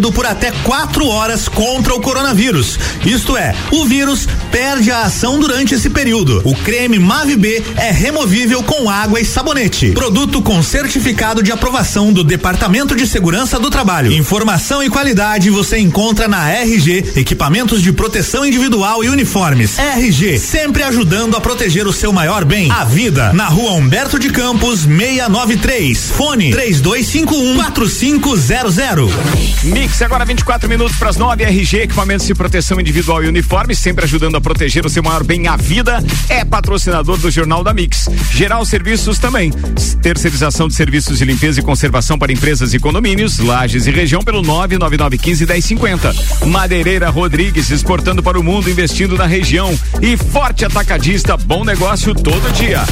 [0.00, 2.78] por até quatro horas contra o coronavírus.
[3.04, 6.40] Isto é, o vírus perde a ação durante esse período.
[6.44, 9.90] O creme Mave B é removível com água e sabonete.
[9.90, 14.12] Produto com certificado de aprovação do Departamento de Segurança do Trabalho.
[14.12, 19.78] Informação e qualidade você encontra na RG, equipamentos de proteção individual e uniformes.
[19.78, 23.32] RG, sempre ajudando a proteger o seu maior bem, a vida.
[23.32, 26.10] Na rua Humberto de Campos, 693.
[26.16, 29.12] Fone 3251 4500.
[29.82, 31.42] Mix, agora 24 minutos para as 9.
[31.42, 35.48] RG, equipamentos de proteção individual e uniforme, sempre ajudando a proteger o seu maior bem,
[35.48, 35.98] a vida.
[36.28, 38.08] É patrocinador do Jornal da Mix.
[38.30, 39.50] Geral Serviços também.
[40.00, 44.40] Terceirização de serviços de limpeza e conservação para empresas e condomínios, lajes e região pelo
[44.40, 46.14] 99915 1050.
[46.46, 49.76] Madeireira Rodrigues, exportando para o mundo, investindo na região.
[50.00, 52.84] E Forte Atacadista, bom negócio todo dia.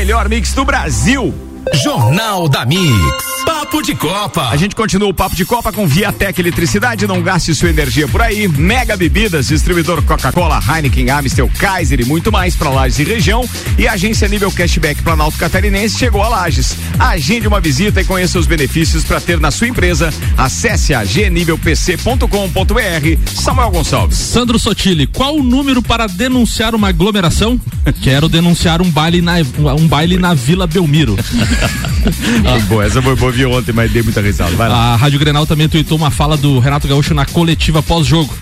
[0.00, 1.34] Melhor mix do Brasil.
[1.74, 3.29] Jornal da Mix.
[3.44, 4.48] Papo de Copa.
[4.48, 7.06] A gente continua o papo de Copa com Viatec Eletricidade.
[7.06, 8.48] Não gaste sua energia por aí.
[8.48, 13.48] Mega Bebidas, distribuidor Coca-Cola, Heineken, Amstel, Kaiser e muito mais para Lages e região.
[13.78, 16.76] E a agência nível Cashback Planalto Catarinense chegou a Lages.
[16.98, 20.12] Agende uma visita e conheça os benefícios para ter na sua empresa.
[20.36, 23.30] Acesse a gnivelpc.com.br.
[23.34, 24.18] Samuel Gonçalves.
[24.18, 27.60] Sandro Sotile, qual o número para denunciar uma aglomeração?
[28.02, 29.34] Quero denunciar um baile na,
[29.78, 31.16] um baile na Vila Belmiro.
[31.22, 34.54] Foi boa, essa foi boa, vi ontem, mas dei muita risada.
[34.54, 34.92] Vai lá.
[34.92, 38.34] A Rádio Grenal também tweetou uma fala do Renato Gaúcho na coletiva pós-jogo.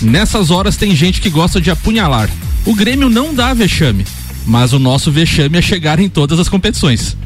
[0.00, 2.30] Nessas horas tem gente que gosta de apunhalar.
[2.64, 4.06] O Grêmio não dá vexame,
[4.46, 7.16] mas o nosso vexame é chegar em todas as competições.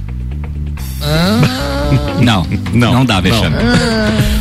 [2.21, 3.57] Não, não, não dá vexame.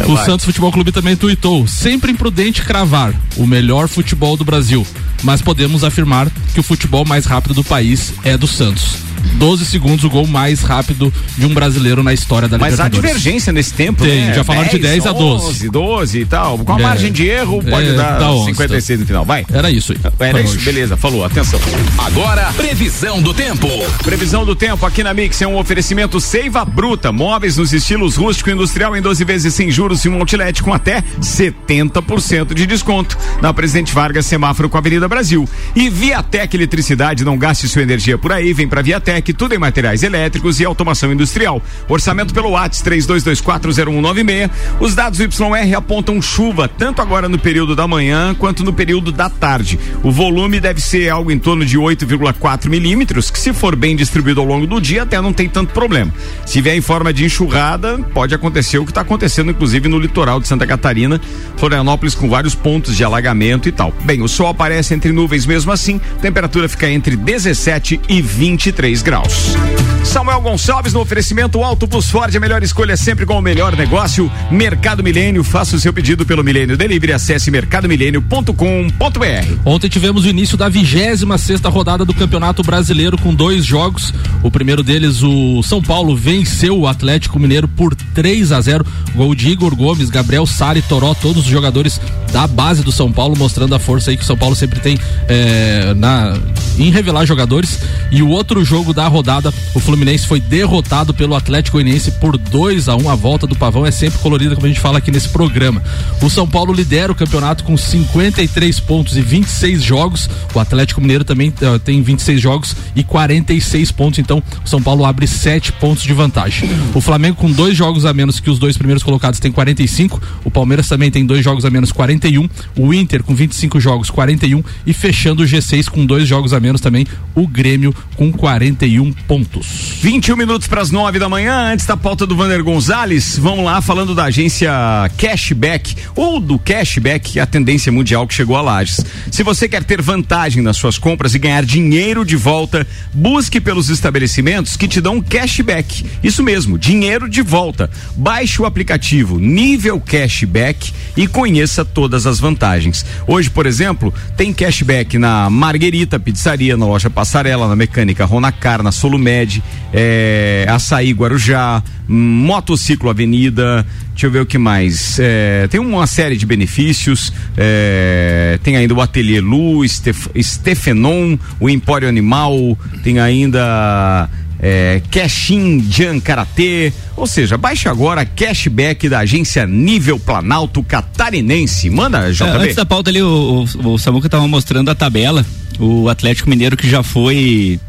[0.07, 4.85] O Santos Futebol Clube também tuitou: sempre imprudente cravar o melhor futebol do Brasil,
[5.23, 8.97] mas podemos afirmar que o futebol mais rápido do país é do Santos.
[9.35, 13.21] 12 segundos o gol mais rápido de um brasileiro na história da Mas há Libertadores.
[13.21, 14.33] divergência nesse tempo, Tem, né?
[14.33, 15.45] já falaram de 10 a 12.
[15.47, 16.57] 11, 12 e tal.
[16.59, 16.83] Com a É.
[16.83, 19.25] margem de erro, pode É, dar dá 11, 56 no final.
[19.25, 19.45] Vai.
[19.51, 19.97] Era isso aí.
[20.01, 20.65] Era pra isso, hoje.
[20.65, 20.97] beleza.
[20.97, 21.59] Falou, atenção.
[21.97, 23.67] Agora, previsão do tempo.
[24.03, 28.49] Previsão do tempo aqui na Mix é um oferecimento Seiva Bruta, móveis nos estilos rústico
[28.49, 33.17] e industrial em 12 vezes sem juros e um outlet com até 70% de desconto.
[33.41, 35.47] Na Presidente Vargas, semáforo com a Avenida Brasil.
[35.75, 40.03] E Viatec Eletricidade, não gaste sua energia por aí, vem pra Viatec, tudo em materiais
[40.03, 41.61] elétricos e automação industrial.
[41.87, 44.49] Orçamento pelo WhatsApp 32240196.
[44.79, 49.29] Os dados YR apontam chuva, tanto agora no período da manhã quanto no período da
[49.29, 49.79] tarde.
[50.03, 54.41] O volume deve ser algo em torno de 8,4 milímetros, que se for bem distribuído
[54.41, 56.13] ao longo do dia, até não tem tanto problema.
[56.45, 60.39] Se vier em forma de enxurrada, pode acontecer o que está acontecendo, inclusive, no litoral
[60.39, 61.19] de Santa Catarina,
[61.57, 63.93] Florianópolis, com vários pontos de alagamento e tal.
[64.03, 69.55] Bem, o sol aparece entre nuvens mesmo assim, temperatura fica entre 17 e 23 graus.
[70.03, 74.31] Samuel Gonçalves no oferecimento Auto Plus Ford, a melhor escolha sempre com o melhor negócio.
[74.49, 79.59] Mercado Milênio, faça o seu pedido pelo Milênio Delivery, acesse mercadomilênio.com.br.
[79.63, 84.11] Ontem tivemos o início da 26 sexta rodada do Campeonato Brasileiro com dois jogos.
[84.41, 88.85] O primeiro deles, o São Paulo venceu o Atlético Mineiro por 3 a 0.
[89.15, 91.99] Gol de Igor Gomes, Gabriel Sari, Toró, todos os jogadores
[92.31, 94.97] da base do São Paulo, mostrando a força aí que o São Paulo sempre tem
[95.27, 96.37] eh, na,
[96.77, 97.79] em revelar jogadores.
[98.11, 102.89] E o outro jogo da rodada, o Fluminense foi derrotado pelo Atlético Goianiense por 2
[102.89, 103.09] a 1 um.
[103.09, 105.81] A volta do Pavão é sempre colorida, como a gente fala aqui nesse programa.
[106.21, 110.29] O São Paulo lidera o campeonato com 53 pontos e 26 jogos.
[110.53, 114.19] O Atlético Mineiro também uh, tem 26 jogos e 46 pontos.
[114.19, 116.69] Então, o São Paulo abre 7 pontos de vantagem.
[116.93, 120.21] O Flamengo, com dois jogos a menos que os dois primeiros colocados, tem 45.
[120.43, 122.49] O Palmeiras também tem dois jogos a menos, 41.
[122.77, 124.63] O Inter, com 25 jogos, 41.
[124.85, 128.31] E fechando o G6 com dois jogos a menos também, o Grêmio com
[128.79, 129.67] 41 pontos.
[130.01, 133.81] 21 minutos para as 9 da manhã, antes da pauta do Vander Gonzalez, vamos lá
[133.81, 134.71] falando da agência
[135.17, 139.03] Cashback ou do Cashback, é a tendência mundial que chegou a Lages.
[139.29, 143.89] Se você quer ter vantagem nas suas compras e ganhar dinheiro de volta, busque pelos
[143.89, 146.05] estabelecimentos que te dão cashback.
[146.23, 147.89] Isso mesmo, dinheiro de volta.
[148.15, 153.05] Baixe o aplicativo Nível Cashback e conheça todas as vantagens.
[153.27, 158.91] Hoje, por exemplo, tem cashback na Marguerita Pizzaria, na loja Passarela, na Mecânica Ronacar, na
[158.91, 165.17] Solumed, é, Açaí Guarujá, Motociclo Avenida, deixa eu ver o que mais.
[165.19, 171.69] É, tem uma série de benefícios, é, tem ainda o Ateliê Lu, Stef, Stefenon, o
[171.69, 174.29] Empório Animal, tem ainda
[174.59, 181.89] é, Cashin Jan Karatê, ou seja, baixe agora cashback da agência Nível Planalto Catarinense.
[181.89, 182.43] Manda, JB.
[182.43, 185.45] É, antes da pauta ali, o, o, o Samuca estava mostrando a tabela,
[185.79, 187.79] o Atlético Mineiro que já foi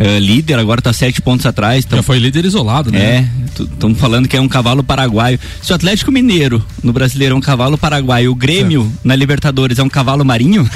[0.00, 1.86] Uh, líder, agora está sete pontos atrás.
[1.88, 2.98] Já foi líder isolado, né?
[2.98, 3.28] É,
[3.62, 5.38] estamos falando que é um cavalo paraguaio.
[5.60, 8.98] Se o Atlético Mineiro no brasileiro é um cavalo paraguaio, o Grêmio certo.
[9.04, 10.66] na Libertadores é um cavalo marinho?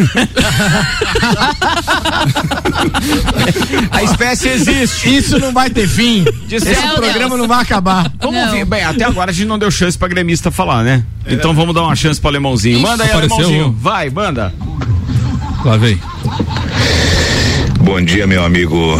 [3.91, 5.17] a espécie existe.
[5.17, 6.27] Isso não vai ter fim.
[6.51, 7.41] Esse não, programa Deus.
[7.41, 8.13] não vai acabar.
[8.21, 8.53] Vamos não.
[8.53, 8.67] ver.
[8.67, 11.03] Bem, até agora a gente não deu chance pra gremista falar, né?
[11.27, 12.81] Então vamos dar uma chance pro alemãozinho.
[12.81, 13.37] Manda aí, Apareceu.
[13.37, 13.75] alemãozinho.
[13.81, 14.53] Vai, manda.
[15.65, 15.99] Lá vem.
[17.85, 18.99] Bom dia, meu amigo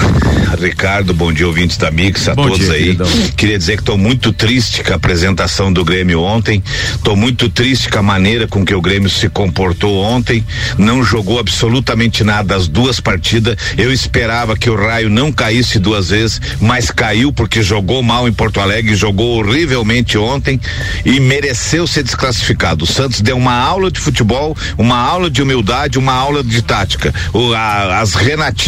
[0.61, 2.83] Ricardo, bom dia, ouvintes da Mix, a bom todos dia, aí.
[2.85, 3.09] Queridão.
[3.37, 6.63] Queria dizer que estou muito triste com a apresentação do Grêmio ontem.
[6.95, 10.45] Estou muito triste com a maneira com que o Grêmio se comportou ontem.
[10.79, 13.57] Não jogou absolutamente nada as duas partidas.
[13.77, 18.33] Eu esperava que o Raio não caísse duas vezes, mas caiu porque jogou mal em
[18.33, 20.61] Porto Alegre, jogou horrivelmente ontem
[21.05, 22.85] e mereceu ser desclassificado.
[22.85, 27.13] O Santos deu uma aula de futebol, uma aula de humildade, uma aula de tática.
[27.33, 28.15] O, a, as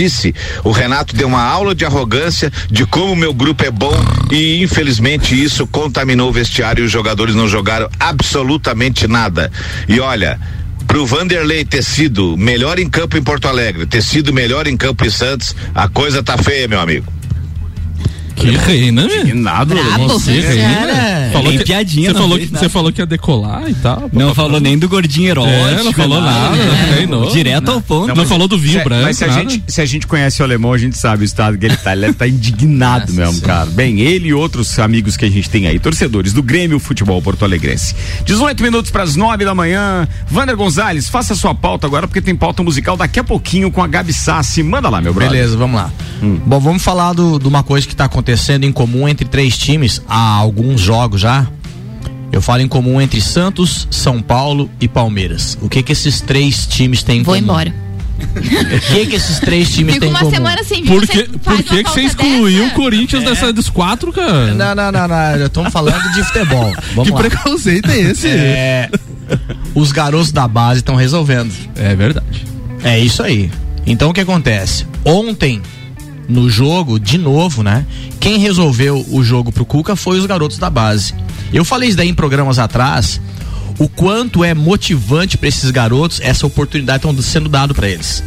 [0.07, 3.95] Renatice, o Renato deu uma aula de arrogância de como o meu grupo é bom
[4.31, 9.51] e infelizmente isso contaminou o vestiário e os jogadores não jogaram absolutamente nada.
[9.89, 10.39] E olha,
[10.87, 15.05] pro Vanderlei ter sido melhor em campo em Porto Alegre, ter sido melhor em campo
[15.05, 17.13] em Santos, a coisa tá feia, meu amigo.
[18.37, 19.33] Que reina, né?
[19.35, 19.75] Nada,
[20.07, 21.31] você, reina.
[21.33, 24.11] Falou que, piadinha, você falou, que, você falou que ia decolar e tal.
[24.13, 25.57] Não falou nem do gordinho erótico.
[25.57, 27.31] É, não falou nada, nada treinou.
[27.31, 28.09] Direto ao ponto.
[28.09, 29.05] Não, não falou do vinho branco.
[29.05, 31.57] Mas se a, gente, se a gente conhece o alemão, a gente sabe o estado
[31.57, 31.97] que ele tá.
[31.97, 33.67] Ele tá indignado mesmo, cara.
[33.71, 37.45] Bem, ele e outros amigos que a gente tem aí, torcedores do Grêmio Futebol Porto
[37.45, 37.95] Alegrense.
[38.25, 40.07] 18 minutos para as 9 da manhã.
[40.29, 43.87] Vander Gonzalez, faça sua pauta agora, porque tem pauta musical daqui a pouquinho com a
[43.87, 44.63] Gabi Sassi.
[44.63, 45.33] Manda lá, meu brother.
[45.33, 45.91] Beleza, vamos lá.
[46.23, 46.39] Hum.
[46.45, 48.26] Bom, vamos falar do, de uma coisa que tá acontecendo
[48.65, 51.47] em comum entre três times há alguns jogos já.
[52.33, 55.57] Eu falo em comum entre Santos, São Paulo e Palmeiras.
[55.63, 57.47] O que que esses três times têm em Vou comum?
[57.47, 57.87] Vou embora.
[58.19, 60.31] O que que esses três times Fico têm em uma comum?
[60.33, 62.73] semana sem vir, Por você que, por que, que você excluiu dessa?
[62.73, 64.55] o Corinthians dessa dos quatro, cara?
[64.55, 65.47] Não, não, não, não.
[65.47, 66.73] Estamos falando de futebol.
[66.95, 67.21] Vamos que lá.
[67.21, 68.29] preconceito é esse?
[68.29, 68.91] É,
[69.75, 71.53] os garotos da base estão resolvendo.
[71.77, 72.45] É verdade.
[72.83, 73.51] É isso aí.
[73.87, 74.87] Então o que acontece?
[75.05, 75.61] Ontem,
[76.29, 77.87] no jogo, de novo, né?
[78.21, 81.15] Quem resolveu o jogo pro Cuca foi os garotos da base.
[81.53, 83.21] Eu falei isso daí em programas atrás.
[83.79, 88.25] o quanto é motivante para esses garotos essa oportunidade estão sendo dado para eles.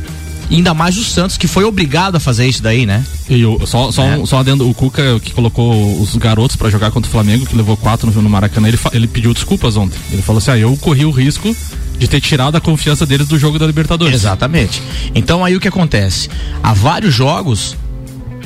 [0.48, 3.04] E ainda mais o Santos, que foi obrigado a fazer isso daí, né?
[3.30, 4.18] E o, só, só, É.
[4.18, 7.56] um- só adendo, o Cuca que colocou os garotos pra jogar contra o Flamengo, que
[7.56, 9.98] levou quatro no, no Maracanã, ele, ele pediu desculpas ontem.
[10.12, 11.56] Ele falou assim: ah, eu corri o risco
[11.98, 14.14] de ter tirado a confiança deles do jogo da Libertadores.
[14.16, 14.82] Exatamente.
[15.16, 16.30] Então aí o que acontece?
[16.64, 17.76] Há vários jogos,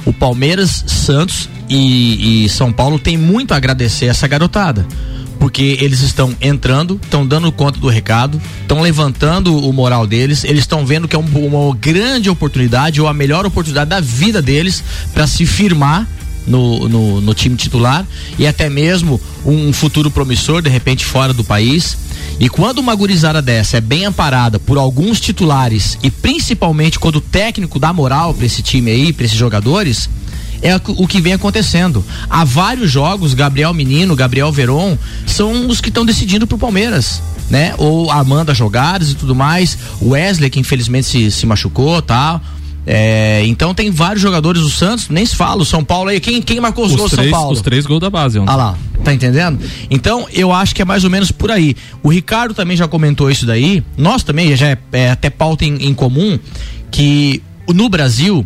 [0.06, 4.86] o Palmeiras, Santos e, e São Paulo tem muito a agradecer essa garotada.
[5.40, 10.60] Porque eles estão entrando, estão dando conta do recado, estão levantando o moral deles, eles
[10.62, 14.82] estão vendo que é um- uma grande oportunidade ou a melhor oportunidade da vida deles
[15.14, 16.08] para se firmar
[16.48, 18.06] no, no, no time titular
[18.40, 21.98] e até mesmo um futuro promissor, de repente, fora do país.
[22.44, 27.22] E quando uma gurizada dessa é bem amparada por alguns titulares e principalmente quando o
[27.22, 30.10] técnico dá moral para esse time aí, para esses jogadores,
[30.62, 32.04] é o que vem acontecendo.
[32.30, 37.22] Há vários jogos, Gabriel Menino, Gabriel Veron, são os que estão decidindo pro Palmeiras.
[37.50, 37.76] Né?
[37.78, 39.78] Ou Amanda jogadas e tudo mais.
[40.02, 42.42] Wesley, que infelizmente se, se machucou tal.
[42.86, 46.20] É, então tem vários jogadores do Santos, nem se fala, o São Paulo aí.
[46.20, 47.54] Quem, quem marcou os, Os gols três, São Paulo?
[47.54, 48.52] os três gols da base ontem.
[48.52, 49.60] Ah lá, tá entendendo?
[49.90, 51.76] Então, eu acho que é mais ou menos por aí.
[52.02, 53.84] O Ricardo também já comentou isso daí.
[53.98, 56.38] Nós também, já é, é até pauta em, em comum,
[56.92, 58.46] que no Brasil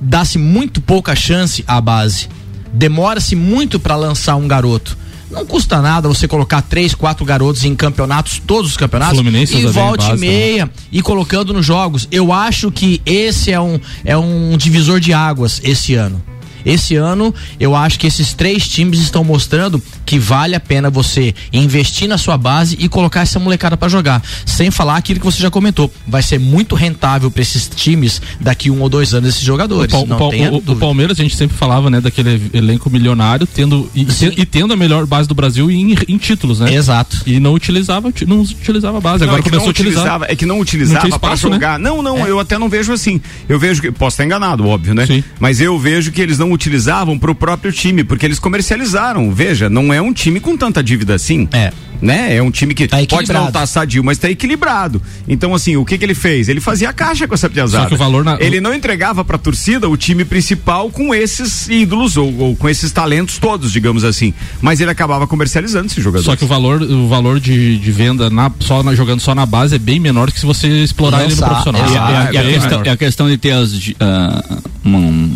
[0.00, 2.28] dá-se muito pouca chance à base.
[2.72, 4.96] Demora-se muito para lançar um garoto.
[5.30, 9.64] Não custa nada você colocar três, quatro garotos em campeonatos, todos os campeonatos, Fluminense e
[9.64, 10.16] usa bem a volte e né?
[10.16, 12.08] meia e colocando nos jogos.
[12.10, 16.22] Eu acho que esse é um, é um divisor de águas esse ano.
[16.64, 21.34] Esse ano, eu acho que esses três times estão mostrando que vale a pena você
[21.52, 24.22] investir na sua base e colocar essa molecada pra jogar.
[24.46, 25.92] Sem falar aquilo que você já comentou.
[26.06, 29.92] Vai ser muito rentável pra esses times daqui um ou dois anos, esses jogadores.
[29.94, 30.76] O, não o o- o.
[30.76, 34.06] Palmeiras, a gente sempre falava, né, daquele elenco milionário, tendo e,
[34.36, 36.72] e tendo a melhor base do Brasil em, em títulos, né?
[36.74, 37.18] Exato.
[37.26, 39.20] E não utilizava, não utilizava a base.
[39.24, 40.02] Não, Agora é que começou não a utilizar.
[40.02, 41.36] utilizava, é que não utilizava para né?
[41.36, 41.78] jogar.
[41.78, 42.30] Não, não, É.
[42.30, 43.20] eu até não vejo assim.
[43.48, 45.06] Eu vejo que posso estar enganado, óbvio, né?
[45.38, 49.32] Mas eu vejo que eles não utilizavam pro próprio time, porque eles comercializaram.
[49.32, 51.48] Veja, não é um time com tanta dívida assim.
[51.52, 51.72] É.
[52.00, 52.36] Né?
[52.36, 52.86] É um time que
[53.16, 55.02] pode não estar sadio, mas está equilibrado.
[55.26, 56.48] Então, assim, o que que ele fez?
[56.48, 57.82] Ele fazia caixa com essa piazada.
[57.84, 61.68] Só que o valor na- Ele não entregava pra torcida o time principal com esses
[61.68, 64.32] ídolos ou, ou com esses talentos todos, digamos assim.
[64.62, 66.24] Mas ele acabava comercializando esses jogadores.
[66.26, 69.44] Só que o valor, o valor de, de venda na, só na- jogando só na
[69.44, 71.82] base é bem menor que se você explorar ele no profissional.
[71.82, 75.28] A- Ah, e a, é bem questão, e a questão de ter as, ah, uma,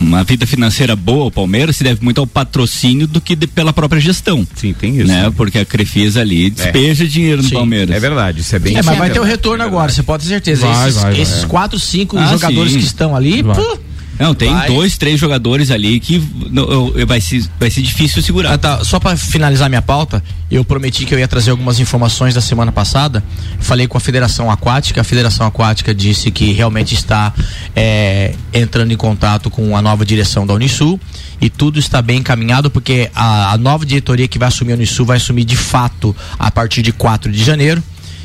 [0.00, 0.57] uma vida financeira
[0.96, 4.46] boa, o Palmeiras se deve muito ao patrocínio do que de- pela própria gestão.
[4.54, 5.06] Sim, tem isso.
[5.06, 5.32] Né?
[5.36, 7.54] Porque a Crefisa ali despeja dinheiro no Sim.
[7.54, 7.94] Palmeiras.
[7.96, 10.28] É verdade, isso é bem É, mas vai ter o retorno agora, você pode ter
[10.30, 10.66] certeza.
[10.66, 11.46] Vai, esses, vai, vai, esses é.
[11.46, 12.78] quatro, cinco Ah, jogadores sim.
[12.78, 13.54] que estão ali, Vai.
[13.56, 13.78] pô,
[14.18, 14.66] Não, tem Vai.
[14.68, 16.64] dois, três jogadores ali que não,
[16.96, 18.52] eu- vai, ser, vai ser difícil segurar.
[18.54, 18.84] Ah, tá.
[18.84, 22.72] Só para finalizar minha pauta, eu prometi que eu ia trazer algumas informações da semana
[22.72, 23.22] passada.
[23.60, 25.00] Falei com a Federação Aquática.
[25.00, 27.32] A Federação Aquática disse que realmente está
[27.76, 30.98] é, entrando em contato com a nova direção da Unisul
[31.40, 35.06] e tudo está bem encaminhado porque a, a nova diretoria que vai assumir a Unisul
[35.06, 37.82] vai assumir de fato a partir de 4 de janeiro.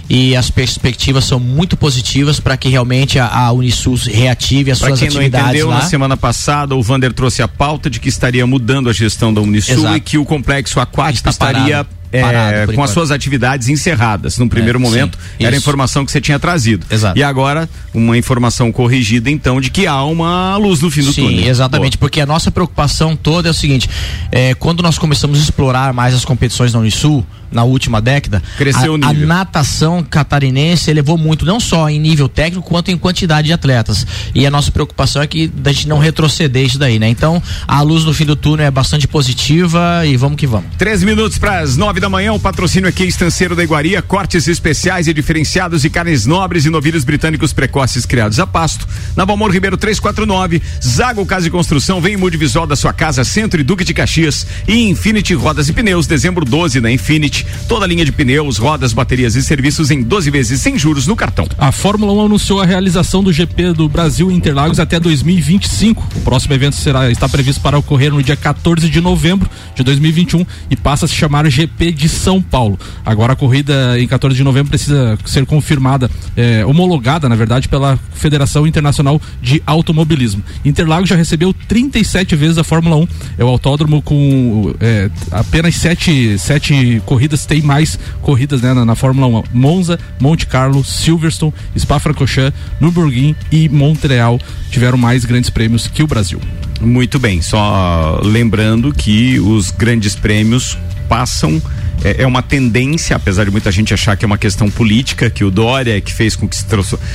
[0.09, 4.89] E as perspectivas são muito positivas para que realmente a, a Unisul reative as Para
[4.89, 5.75] suas quem não atividades entendeu, lá.
[5.75, 9.39] na semana passada o Vander trouxe a pauta de que estaria mudando a gestão da
[9.41, 9.95] Unisul Exato.
[9.97, 14.37] e que o complexo aquático estaria é, Parado, com as suas atividades encerradas.
[14.37, 16.85] Num primeiro É, momento, sim, era a informação que você tinha trazido.
[16.91, 17.17] Exato.
[17.17, 21.23] E agora, uma informação corrigida, então, de que há uma luz no fim do Sim,
[21.23, 21.47] túnel.
[21.49, 23.89] exatamente, porque a nossa preocupação toda é o seguinte:
[24.31, 28.91] é, quando nós começamos a explorar mais as competições da Unisul, na última década, Cresceu
[28.91, 29.23] a, o nível.
[29.23, 34.05] a natação catarinense elevou muito, não só em nível técnico, quanto em quantidade de atletas.
[34.33, 37.07] E a nossa preocupação é que a gente não retroceder isso daí, né?
[37.07, 40.69] Então, a luz no fim do túnel é bastante positiva e vamos que vamos.
[40.77, 44.47] Três minutos para as nove da manhã, o patrocínio aqui é Estanceiro da Iguaria, cortes
[44.47, 48.87] especiais e diferenciados de carnes nobres e novilhos britânicos precoces criados a pasto.
[49.15, 53.23] Na Valmor Ribeiro 349, Zago Casa e Construção, vem em mude visual da sua casa,
[53.23, 57.85] Centro e Duque de Caxias e Infinity Rodas e Pneus, dezembro 12 na Infinity, toda
[57.85, 61.47] a linha de pneus, rodas, baterias e serviços em 12 vezes sem juros no cartão.
[61.57, 66.07] A Fórmula 1 anunciou a realização do GP do Brasil em Interlagos até 2025.
[66.15, 70.45] O próximo evento será, está previsto para ocorrer no dia 14 de novembro de 2021
[70.69, 72.77] e passa a se chamar GP de São Paulo.
[73.05, 77.97] Agora a corrida em 14 de novembro precisa ser confirmada, eh, homologada, na verdade, pela
[78.13, 80.43] Federação Internacional de Automobilismo.
[80.63, 83.07] Interlagos já recebeu 37 vezes a Fórmula 1.
[83.37, 88.95] É o autódromo com eh, apenas sete, sete corridas, tem mais corridas né, na, na
[88.95, 89.43] Fórmula 1.
[89.53, 96.39] Monza, Monte Carlo, Silverstone, Spa-Francorchamps, Nürburgring e Montreal tiveram mais grandes prêmios que o Brasil.
[96.81, 100.77] Muito bem, só lembrando que os grandes prêmios
[101.07, 101.61] passam
[102.03, 105.43] é, é uma tendência, apesar de muita gente achar que é uma questão política, que
[105.43, 106.65] o Dória é que fez com que se,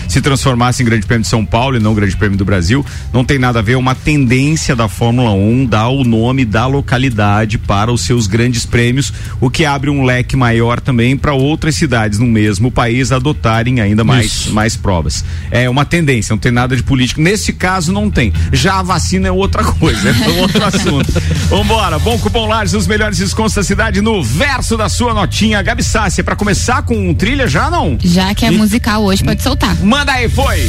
[0.09, 2.85] se transformasse em Grande Prêmio de São Paulo e não Grande Prêmio do Brasil.
[3.13, 6.67] Não tem nada a ver, é uma tendência da Fórmula 1 dar o nome da
[6.67, 11.75] localidade para os seus grandes prêmios, o que abre um leque maior também para outras
[11.75, 15.25] cidades no mesmo país adotarem ainda mais, mais provas.
[15.51, 17.21] É uma tendência, não tem nada de político.
[17.21, 18.33] Nesse caso, não tem.
[18.53, 21.13] Já a vacina é outra coisa, é outro assunto.
[21.51, 25.61] Vambora, bom cupom Lages, os melhores descontos da cidade no verso da sua notinha.
[25.61, 27.99] Gabi Sácia, pra começar com um trilha já não?
[28.03, 28.57] Já que é e...
[28.57, 29.75] musical hoje, pode soltar.
[29.85, 30.67] Manda aí, foi!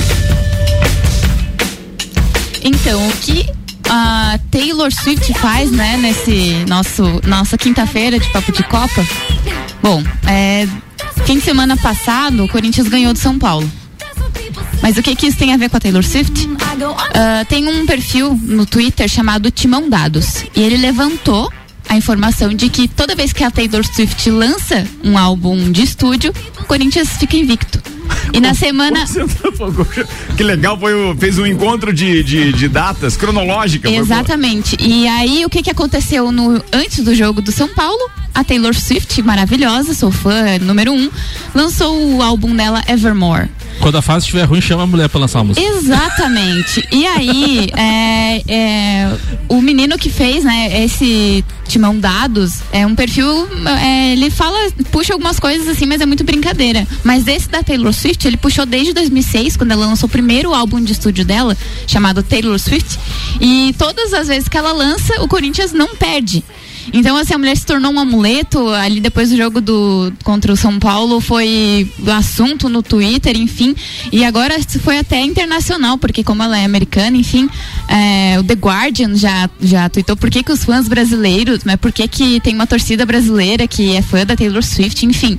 [2.62, 3.48] Então, o que
[3.88, 9.06] a Taylor Swift faz, né, nesse nosso nossa quinta-feira de papo de Copa?
[9.82, 10.68] Bom, é,
[11.26, 13.70] fim de semana passado, o Corinthians ganhou do São Paulo.
[14.82, 16.48] Mas o que, que isso tem a ver com a Taylor Swift?
[16.48, 20.44] Uh, tem um perfil no Twitter chamado Timão Dados.
[20.56, 21.52] E ele levantou
[21.90, 26.32] a informação de que toda vez que a Taylor Swift lança um álbum de estúdio,
[26.60, 27.82] o Corinthians fica invicto.
[28.32, 29.06] E na semana.
[30.38, 33.92] que legal, foi, fez um encontro de, de, de datas cronológicas.
[33.92, 34.78] Exatamente.
[34.80, 38.10] E aí, o que, que aconteceu no, antes do jogo do São Paulo?
[38.34, 41.10] A Taylor Swift, maravilhosa, sou fã número um,
[41.54, 43.50] lançou o álbum dela Evermore.
[43.80, 45.66] Quando a fase estiver ruim, chama a mulher pra lançar a música.
[45.66, 46.88] Exatamente.
[46.92, 49.18] E aí, é, é,
[49.48, 53.48] o menino que fez, né, esse Timão Dados, é um perfil,
[53.80, 54.58] é, ele fala,
[54.92, 56.88] puxa algumas coisas assim, mas é muito brincadeira.
[57.04, 60.82] Mas esse da Taylor Swift, ele puxou desde 2006, quando ela lançou o primeiro álbum
[60.82, 61.56] de estúdio dela,
[61.86, 63.00] chamado Taylor Swift.
[63.40, 66.44] E todas as vezes que ela lança, o Corinthians não perde.
[66.94, 70.58] Então, assim, a mulher se tornou um amuleto ali depois do jogo do contra o
[70.58, 73.76] São Paulo, foi assunto no Twitter, enfim.
[74.12, 77.50] E agora foi até internacional, porque como ela é americana, enfim,
[77.88, 81.92] é, o The Guardian já, já tweetou por que, que os fãs brasileiros, mas por
[81.92, 85.38] que, que tem uma torcida brasileira que é fã da Taylor Swift, enfim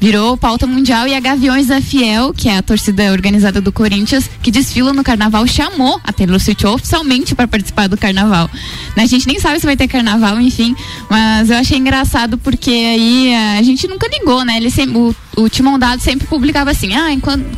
[0.00, 4.28] virou pauta mundial e a Gaviões da Fiel, que é a torcida organizada do Corinthians,
[4.42, 8.48] que desfila no carnaval, chamou a Taylor Swift oficialmente para participar do carnaval.
[8.96, 10.74] A gente nem sabe se vai ter carnaval, enfim,
[11.08, 14.56] mas eu achei engraçado porque aí a gente nunca ligou, né?
[14.56, 17.08] Ele sempre, o, o Timão Dado sempre publicava assim: ah,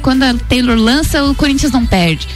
[0.03, 2.27] quando a Taylor lança, o Corinthians não perde.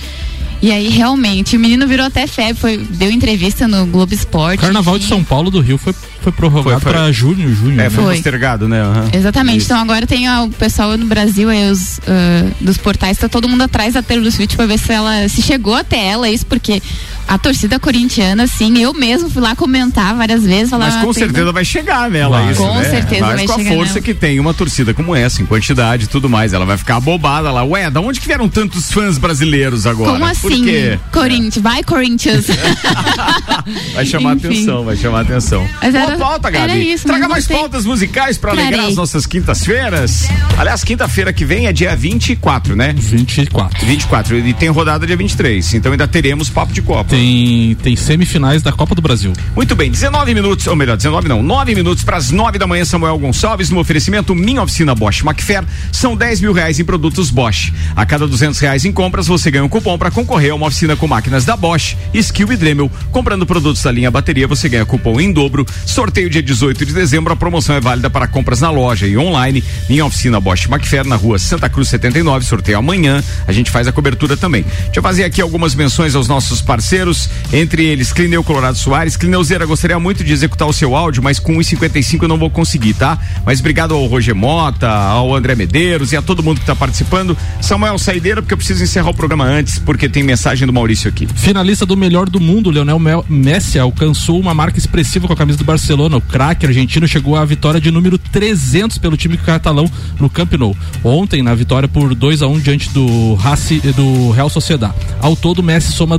[0.62, 4.60] E aí, realmente, o menino virou até febre, foi, deu entrevista no Globo Esporte.
[4.60, 7.80] Carnaval de São Paulo do Rio foi, foi prorrogado para junho, junho.
[7.80, 8.14] É, foi, foi.
[8.14, 8.82] postergado, né?
[8.82, 9.08] Uhum.
[9.12, 9.58] Exatamente.
[9.58, 9.66] Isso.
[9.66, 13.48] Então agora tem ó, o pessoal no Brasil aí, os uh, dos portais, tá todo
[13.48, 16.82] mundo atrás da Taylor Swift para ver se ela se chegou até ela, isso porque
[17.28, 20.70] a torcida corintiana, assim, eu mesmo fui lá comentar várias vezes.
[20.70, 22.52] Falar, Mas com certeza vai chegar nela vai.
[22.52, 22.84] isso, Com né?
[22.90, 23.70] certeza Mas vai com chegar.
[23.70, 24.04] a força nela.
[24.04, 26.52] que tem uma torcida como essa, em quantidade e tudo mais.
[26.52, 27.64] Ela vai ficar bobada lá.
[27.64, 30.12] Ué, da onde que vieram tantos fãs brasileiros agora?
[30.12, 30.64] Como Por assim?
[30.64, 30.98] quê?
[31.12, 32.46] Corinthians, vai Corinthians.
[33.94, 34.46] vai chamar Enfim.
[34.48, 35.66] atenção, vai chamar atenção.
[35.82, 36.64] Mas Boa era- pauta, Gabi.
[36.72, 37.56] era isso, Traga mais gostei.
[37.56, 38.68] pautas musicais pra Trarei.
[38.68, 40.28] alegrar as nossas quintas-feiras.
[40.58, 42.94] Aliás, quinta-feira que vem é dia 24, né?
[42.96, 43.84] 24.
[43.86, 44.38] 24.
[44.38, 45.74] E tem rodada dia 23.
[45.74, 47.15] Então ainda teremos papo de Copa.
[47.16, 49.32] Tem, tem semifinais da Copa do Brasil.
[49.54, 52.84] Muito bem, 19 minutos, ou melhor, 19 não, 9 minutos para as 9 da manhã,
[52.84, 57.72] Samuel Gonçalves, no oferecimento Minha Oficina Bosch Macfer, são 10 mil reais em produtos Bosch.
[57.96, 60.94] A cada 200 reais em compras, você ganha um cupom para concorrer a uma oficina
[60.94, 62.90] com máquinas da Bosch, Skill e Dremel.
[63.10, 65.64] Comprando produtos da linha bateria, você ganha cupom em dobro.
[65.86, 69.64] Sorteio dia 18 de dezembro, a promoção é válida para compras na loja e online.
[69.88, 73.24] Minha Oficina Bosch Macfer, na rua Santa Cruz 79, sorteio amanhã.
[73.46, 74.64] A gente faz a cobertura também.
[74.64, 77.05] Deixa eu fazer aqui algumas menções aos nossos parceiros,
[77.52, 79.16] entre eles Clineu Colorado Soares.
[79.16, 82.94] Clineuzeira, gostaria muito de executar o seu áudio, mas com 1,55 eu não vou conseguir,
[82.94, 83.18] tá?
[83.44, 87.36] Mas obrigado ao Roger Mota, ao André Medeiros e a todo mundo que está participando.
[87.60, 91.26] Samuel Saideira, porque eu preciso encerrar o programa antes, porque tem mensagem do Maurício aqui.
[91.34, 92.98] Finalista do melhor do mundo, Leonel
[93.28, 96.16] Messi alcançou uma marca expressiva com a camisa do Barcelona.
[96.16, 100.76] O craque argentino chegou à vitória de número 300 pelo time catalão no Camp Nou.
[101.04, 104.94] Ontem, na vitória por 2 a 1 diante do, Raci, do Real Sociedad.
[105.20, 106.18] Ao todo, Messi soma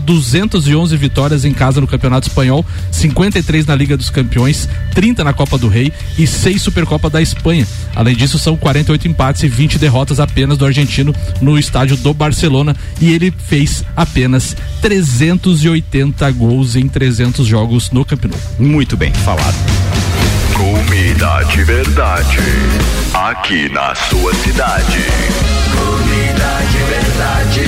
[0.77, 5.57] 211 vitórias em casa no Campeonato Espanhol, 53 na Liga dos Campeões, 30 na Copa
[5.57, 7.67] do Rei e 6 Supercopa da Espanha.
[7.95, 12.75] Além disso, são 48 empates e 20 derrotas apenas do argentino no estádio do Barcelona
[13.01, 18.39] e ele fez apenas 380 gols em 300 jogos no Camp Nou.
[18.59, 19.55] Muito bem falado.
[20.53, 22.37] Comida de verdade.
[23.13, 24.99] Aqui na sua cidade.
[25.71, 27.66] Comida de verdade.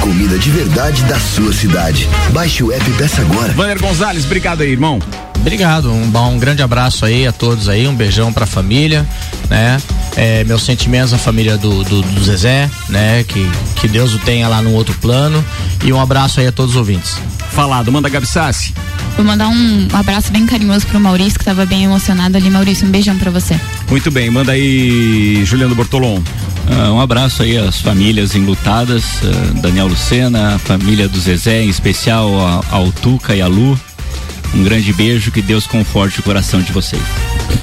[0.00, 2.08] Comida de verdade da sua cidade.
[2.32, 3.52] Baixe o app e peça agora.
[3.52, 4.98] Vander Gonzalez, obrigado aí, irmão.
[5.36, 9.06] Obrigado, um, bom, um grande abraço aí a todos aí, um beijão pra família,
[9.50, 9.76] né?
[10.16, 13.22] É, meus sentimentos à família do, do, do Zezé, né?
[13.24, 15.44] Que, que Deus o tenha lá no outro plano
[15.84, 17.18] e um abraço aí a todos os ouvintes.
[17.50, 18.72] Falado, manda Gabi Sassi.
[19.14, 22.48] Vou mandar um abraço bem carinhoso pro Maurício, que tava bem emocionado ali.
[22.48, 23.60] Maurício, um beijão pra você.
[23.90, 26.22] Muito bem, manda aí, Juliano Bortolom.
[26.70, 31.68] Ah, um abraço aí às famílias enlutadas, ah, Daniel Lucena, a família do Zezé, em
[31.68, 33.78] especial a- ao Tuca e a Lu.
[34.54, 37.02] Um grande beijo, que Deus conforte o coração de vocês.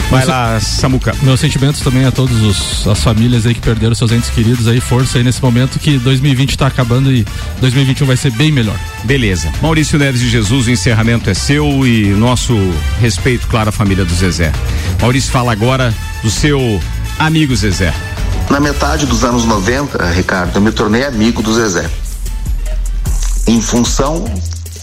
[0.10, 1.16] Vai lá, Samuca.
[1.24, 4.82] Meus sentimentos também a todas os- as famílias aí que perderam seus entes queridos aí,
[4.82, 7.26] força aí nesse momento que 2020 tá acabando e
[7.62, 8.76] 2021 vai ser bem melhor.
[9.06, 9.50] Beleza.
[9.62, 12.54] Maurício Neves de Jesus, o encerramento é seu e nosso
[13.00, 14.52] respeito, claro, à família do Zezé.
[15.00, 16.82] Maurício fala agora do seu
[17.18, 17.94] amigo Zezé.
[18.50, 21.90] Na metade dos anos 90, Ricardo, eu me tornei amigo do Zezé.
[23.48, 24.26] Em função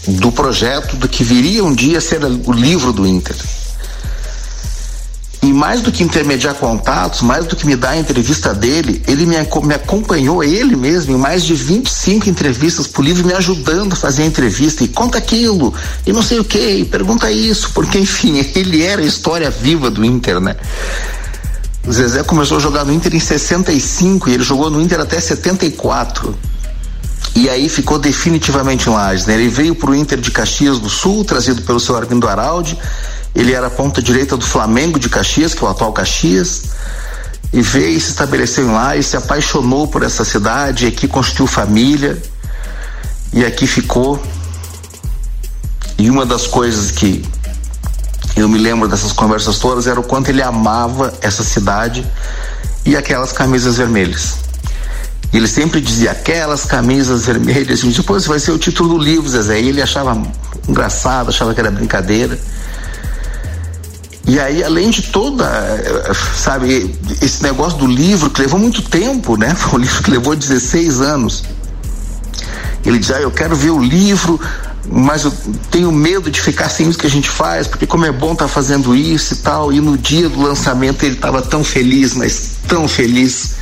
[0.07, 3.35] do projeto do que viria um dia ser o livro do Inter.
[5.41, 9.25] E mais do que intermediar contatos, mais do que me dar a entrevista dele, ele
[9.25, 13.95] me, me acompanhou, ele mesmo, em mais de 25 entrevistas pro livro, me ajudando a
[13.95, 14.83] fazer a entrevista.
[14.83, 15.73] E conta aquilo,
[16.05, 19.89] e não sei o que, e pergunta isso, porque enfim, ele era a história viva
[19.89, 20.57] do Inter, né?
[21.87, 25.19] O Zezé começou a jogar no Inter em 65 e ele jogou no Inter até
[25.19, 26.37] 74.
[27.35, 29.35] E aí ficou definitivamente em Lages, né?
[29.35, 32.77] Ele veio pro Inter de Caxias do Sul, trazido pelo seu Armindo Araldi.
[33.33, 36.63] Ele era ponta direita do Flamengo de Caxias, que é o atual Caxias.
[37.53, 42.21] E veio e se estabeleceu em Lages, se apaixonou por essa cidade, aqui constituiu família.
[43.31, 44.21] E aqui ficou.
[45.97, 47.23] E uma das coisas que
[48.35, 52.05] eu me lembro dessas conversas todas era o quanto ele amava essa cidade
[52.85, 54.37] e aquelas camisas vermelhas.
[55.31, 59.29] E ele sempre dizia aquelas camisas vermelhas, e depois vai ser o título do livro,
[59.29, 59.61] Zezé.
[59.61, 60.19] E ele achava
[60.67, 62.39] engraçado, achava que era brincadeira.
[64.25, 69.37] E aí, além de toda, eh, sabe, esse negócio do livro que levou muito tempo,
[69.37, 69.53] né?
[69.57, 71.43] Foi um livro que levou 16 anos.
[72.85, 74.39] Ele diz, ah, eu quero ver o livro,
[74.91, 75.33] mas eu
[75.69, 78.47] tenho medo de ficar sem isso que a gente faz, porque como é bom estar
[78.47, 79.71] fazendo isso e tal.
[79.71, 83.55] E no dia do lançamento ele estava tão feliz, mas tão feliz.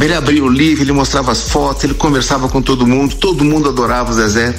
[0.00, 3.68] Ele abria o livro, ele mostrava as fotos, ele conversava com todo mundo, todo mundo
[3.68, 4.54] adorava o Zezé.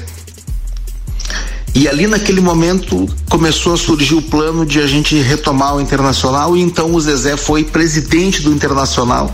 [1.76, 6.56] E ali naquele momento começou a surgir o plano de a gente retomar o Internacional
[6.56, 9.32] e então o Zezé foi presidente do Internacional,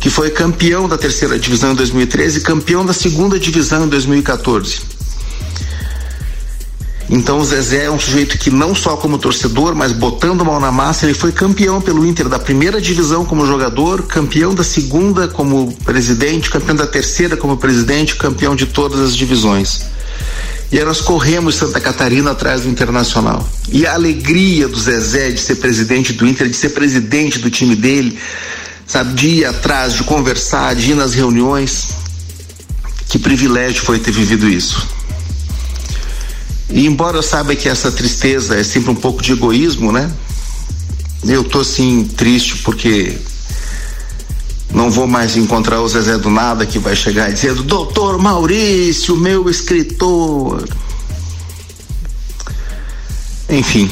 [0.00, 4.95] que foi campeão da terceira divisão em 2013 e campeão da segunda divisão em 2014.
[7.08, 10.72] Então o Zezé é um sujeito que não só como torcedor, mas botando mão na
[10.72, 15.72] massa, ele foi campeão pelo Inter da primeira divisão como jogador, campeão da segunda como
[15.84, 19.82] presidente, campeão da terceira como presidente, campeão de todas as divisões.
[20.72, 23.48] E aí nós corremos Santa Catarina atrás do Internacional.
[23.70, 27.76] E a alegria do Zezé de ser presidente do Inter, de ser presidente do time
[27.76, 28.18] dele,
[28.84, 31.90] sabe, de ir atrás, de conversar, de ir nas reuniões.
[33.08, 34.95] Que privilégio foi ter vivido isso.
[36.68, 40.10] E embora eu saiba que essa tristeza é sempre um pouco de egoísmo, né?
[41.24, 43.16] Eu tô assim triste porque
[44.72, 49.48] não vou mais encontrar o Zezé do Nada que vai chegar dizendo: Doutor Maurício, meu
[49.48, 50.68] escritor.
[53.48, 53.90] Enfim.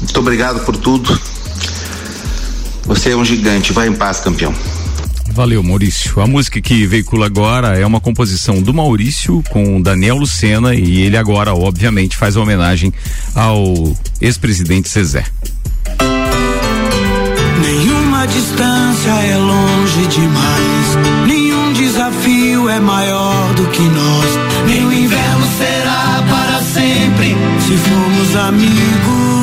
[0.00, 1.20] Muito obrigado por tudo.
[2.84, 3.72] Você é um gigante.
[3.72, 4.54] Vai em paz, campeão.
[5.32, 6.20] Valeu, Maurício.
[6.20, 11.16] A música que veicula agora é uma composição do Maurício com Daniel Lucena e ele
[11.16, 12.92] agora, obviamente, faz uma homenagem
[13.34, 15.24] ao ex-presidente Zezé.
[17.62, 21.26] Nenhuma distância é longe demais.
[21.26, 24.66] Nenhum desafio é maior do que nós.
[24.66, 27.34] Nem o inverno será para sempre
[27.66, 29.41] se formos amigos.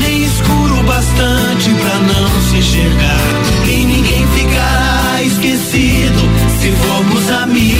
[0.00, 3.20] Nem escuro bastante pra não se enxergar.
[3.66, 6.20] E ninguém ficará esquecido
[6.60, 7.74] se formos amigos.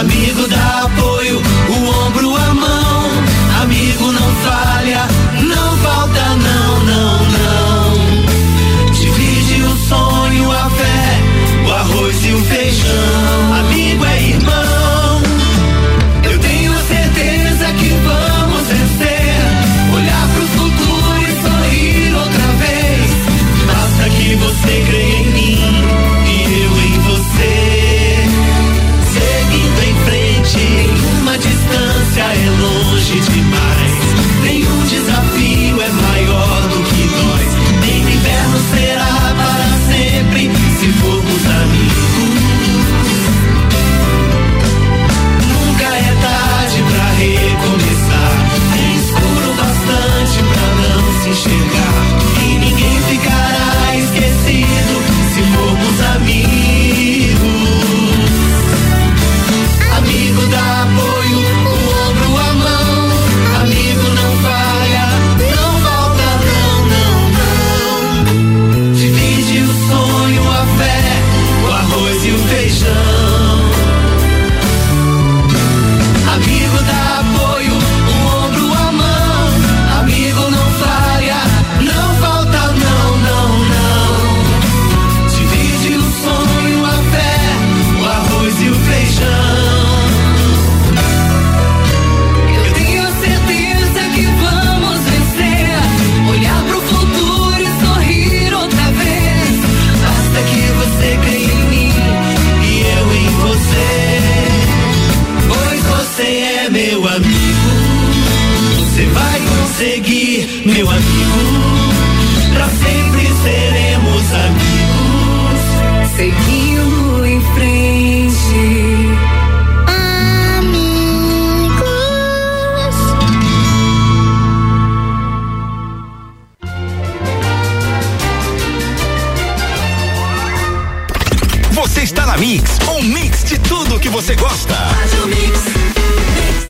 [0.00, 1.15] Amigo dá apoio,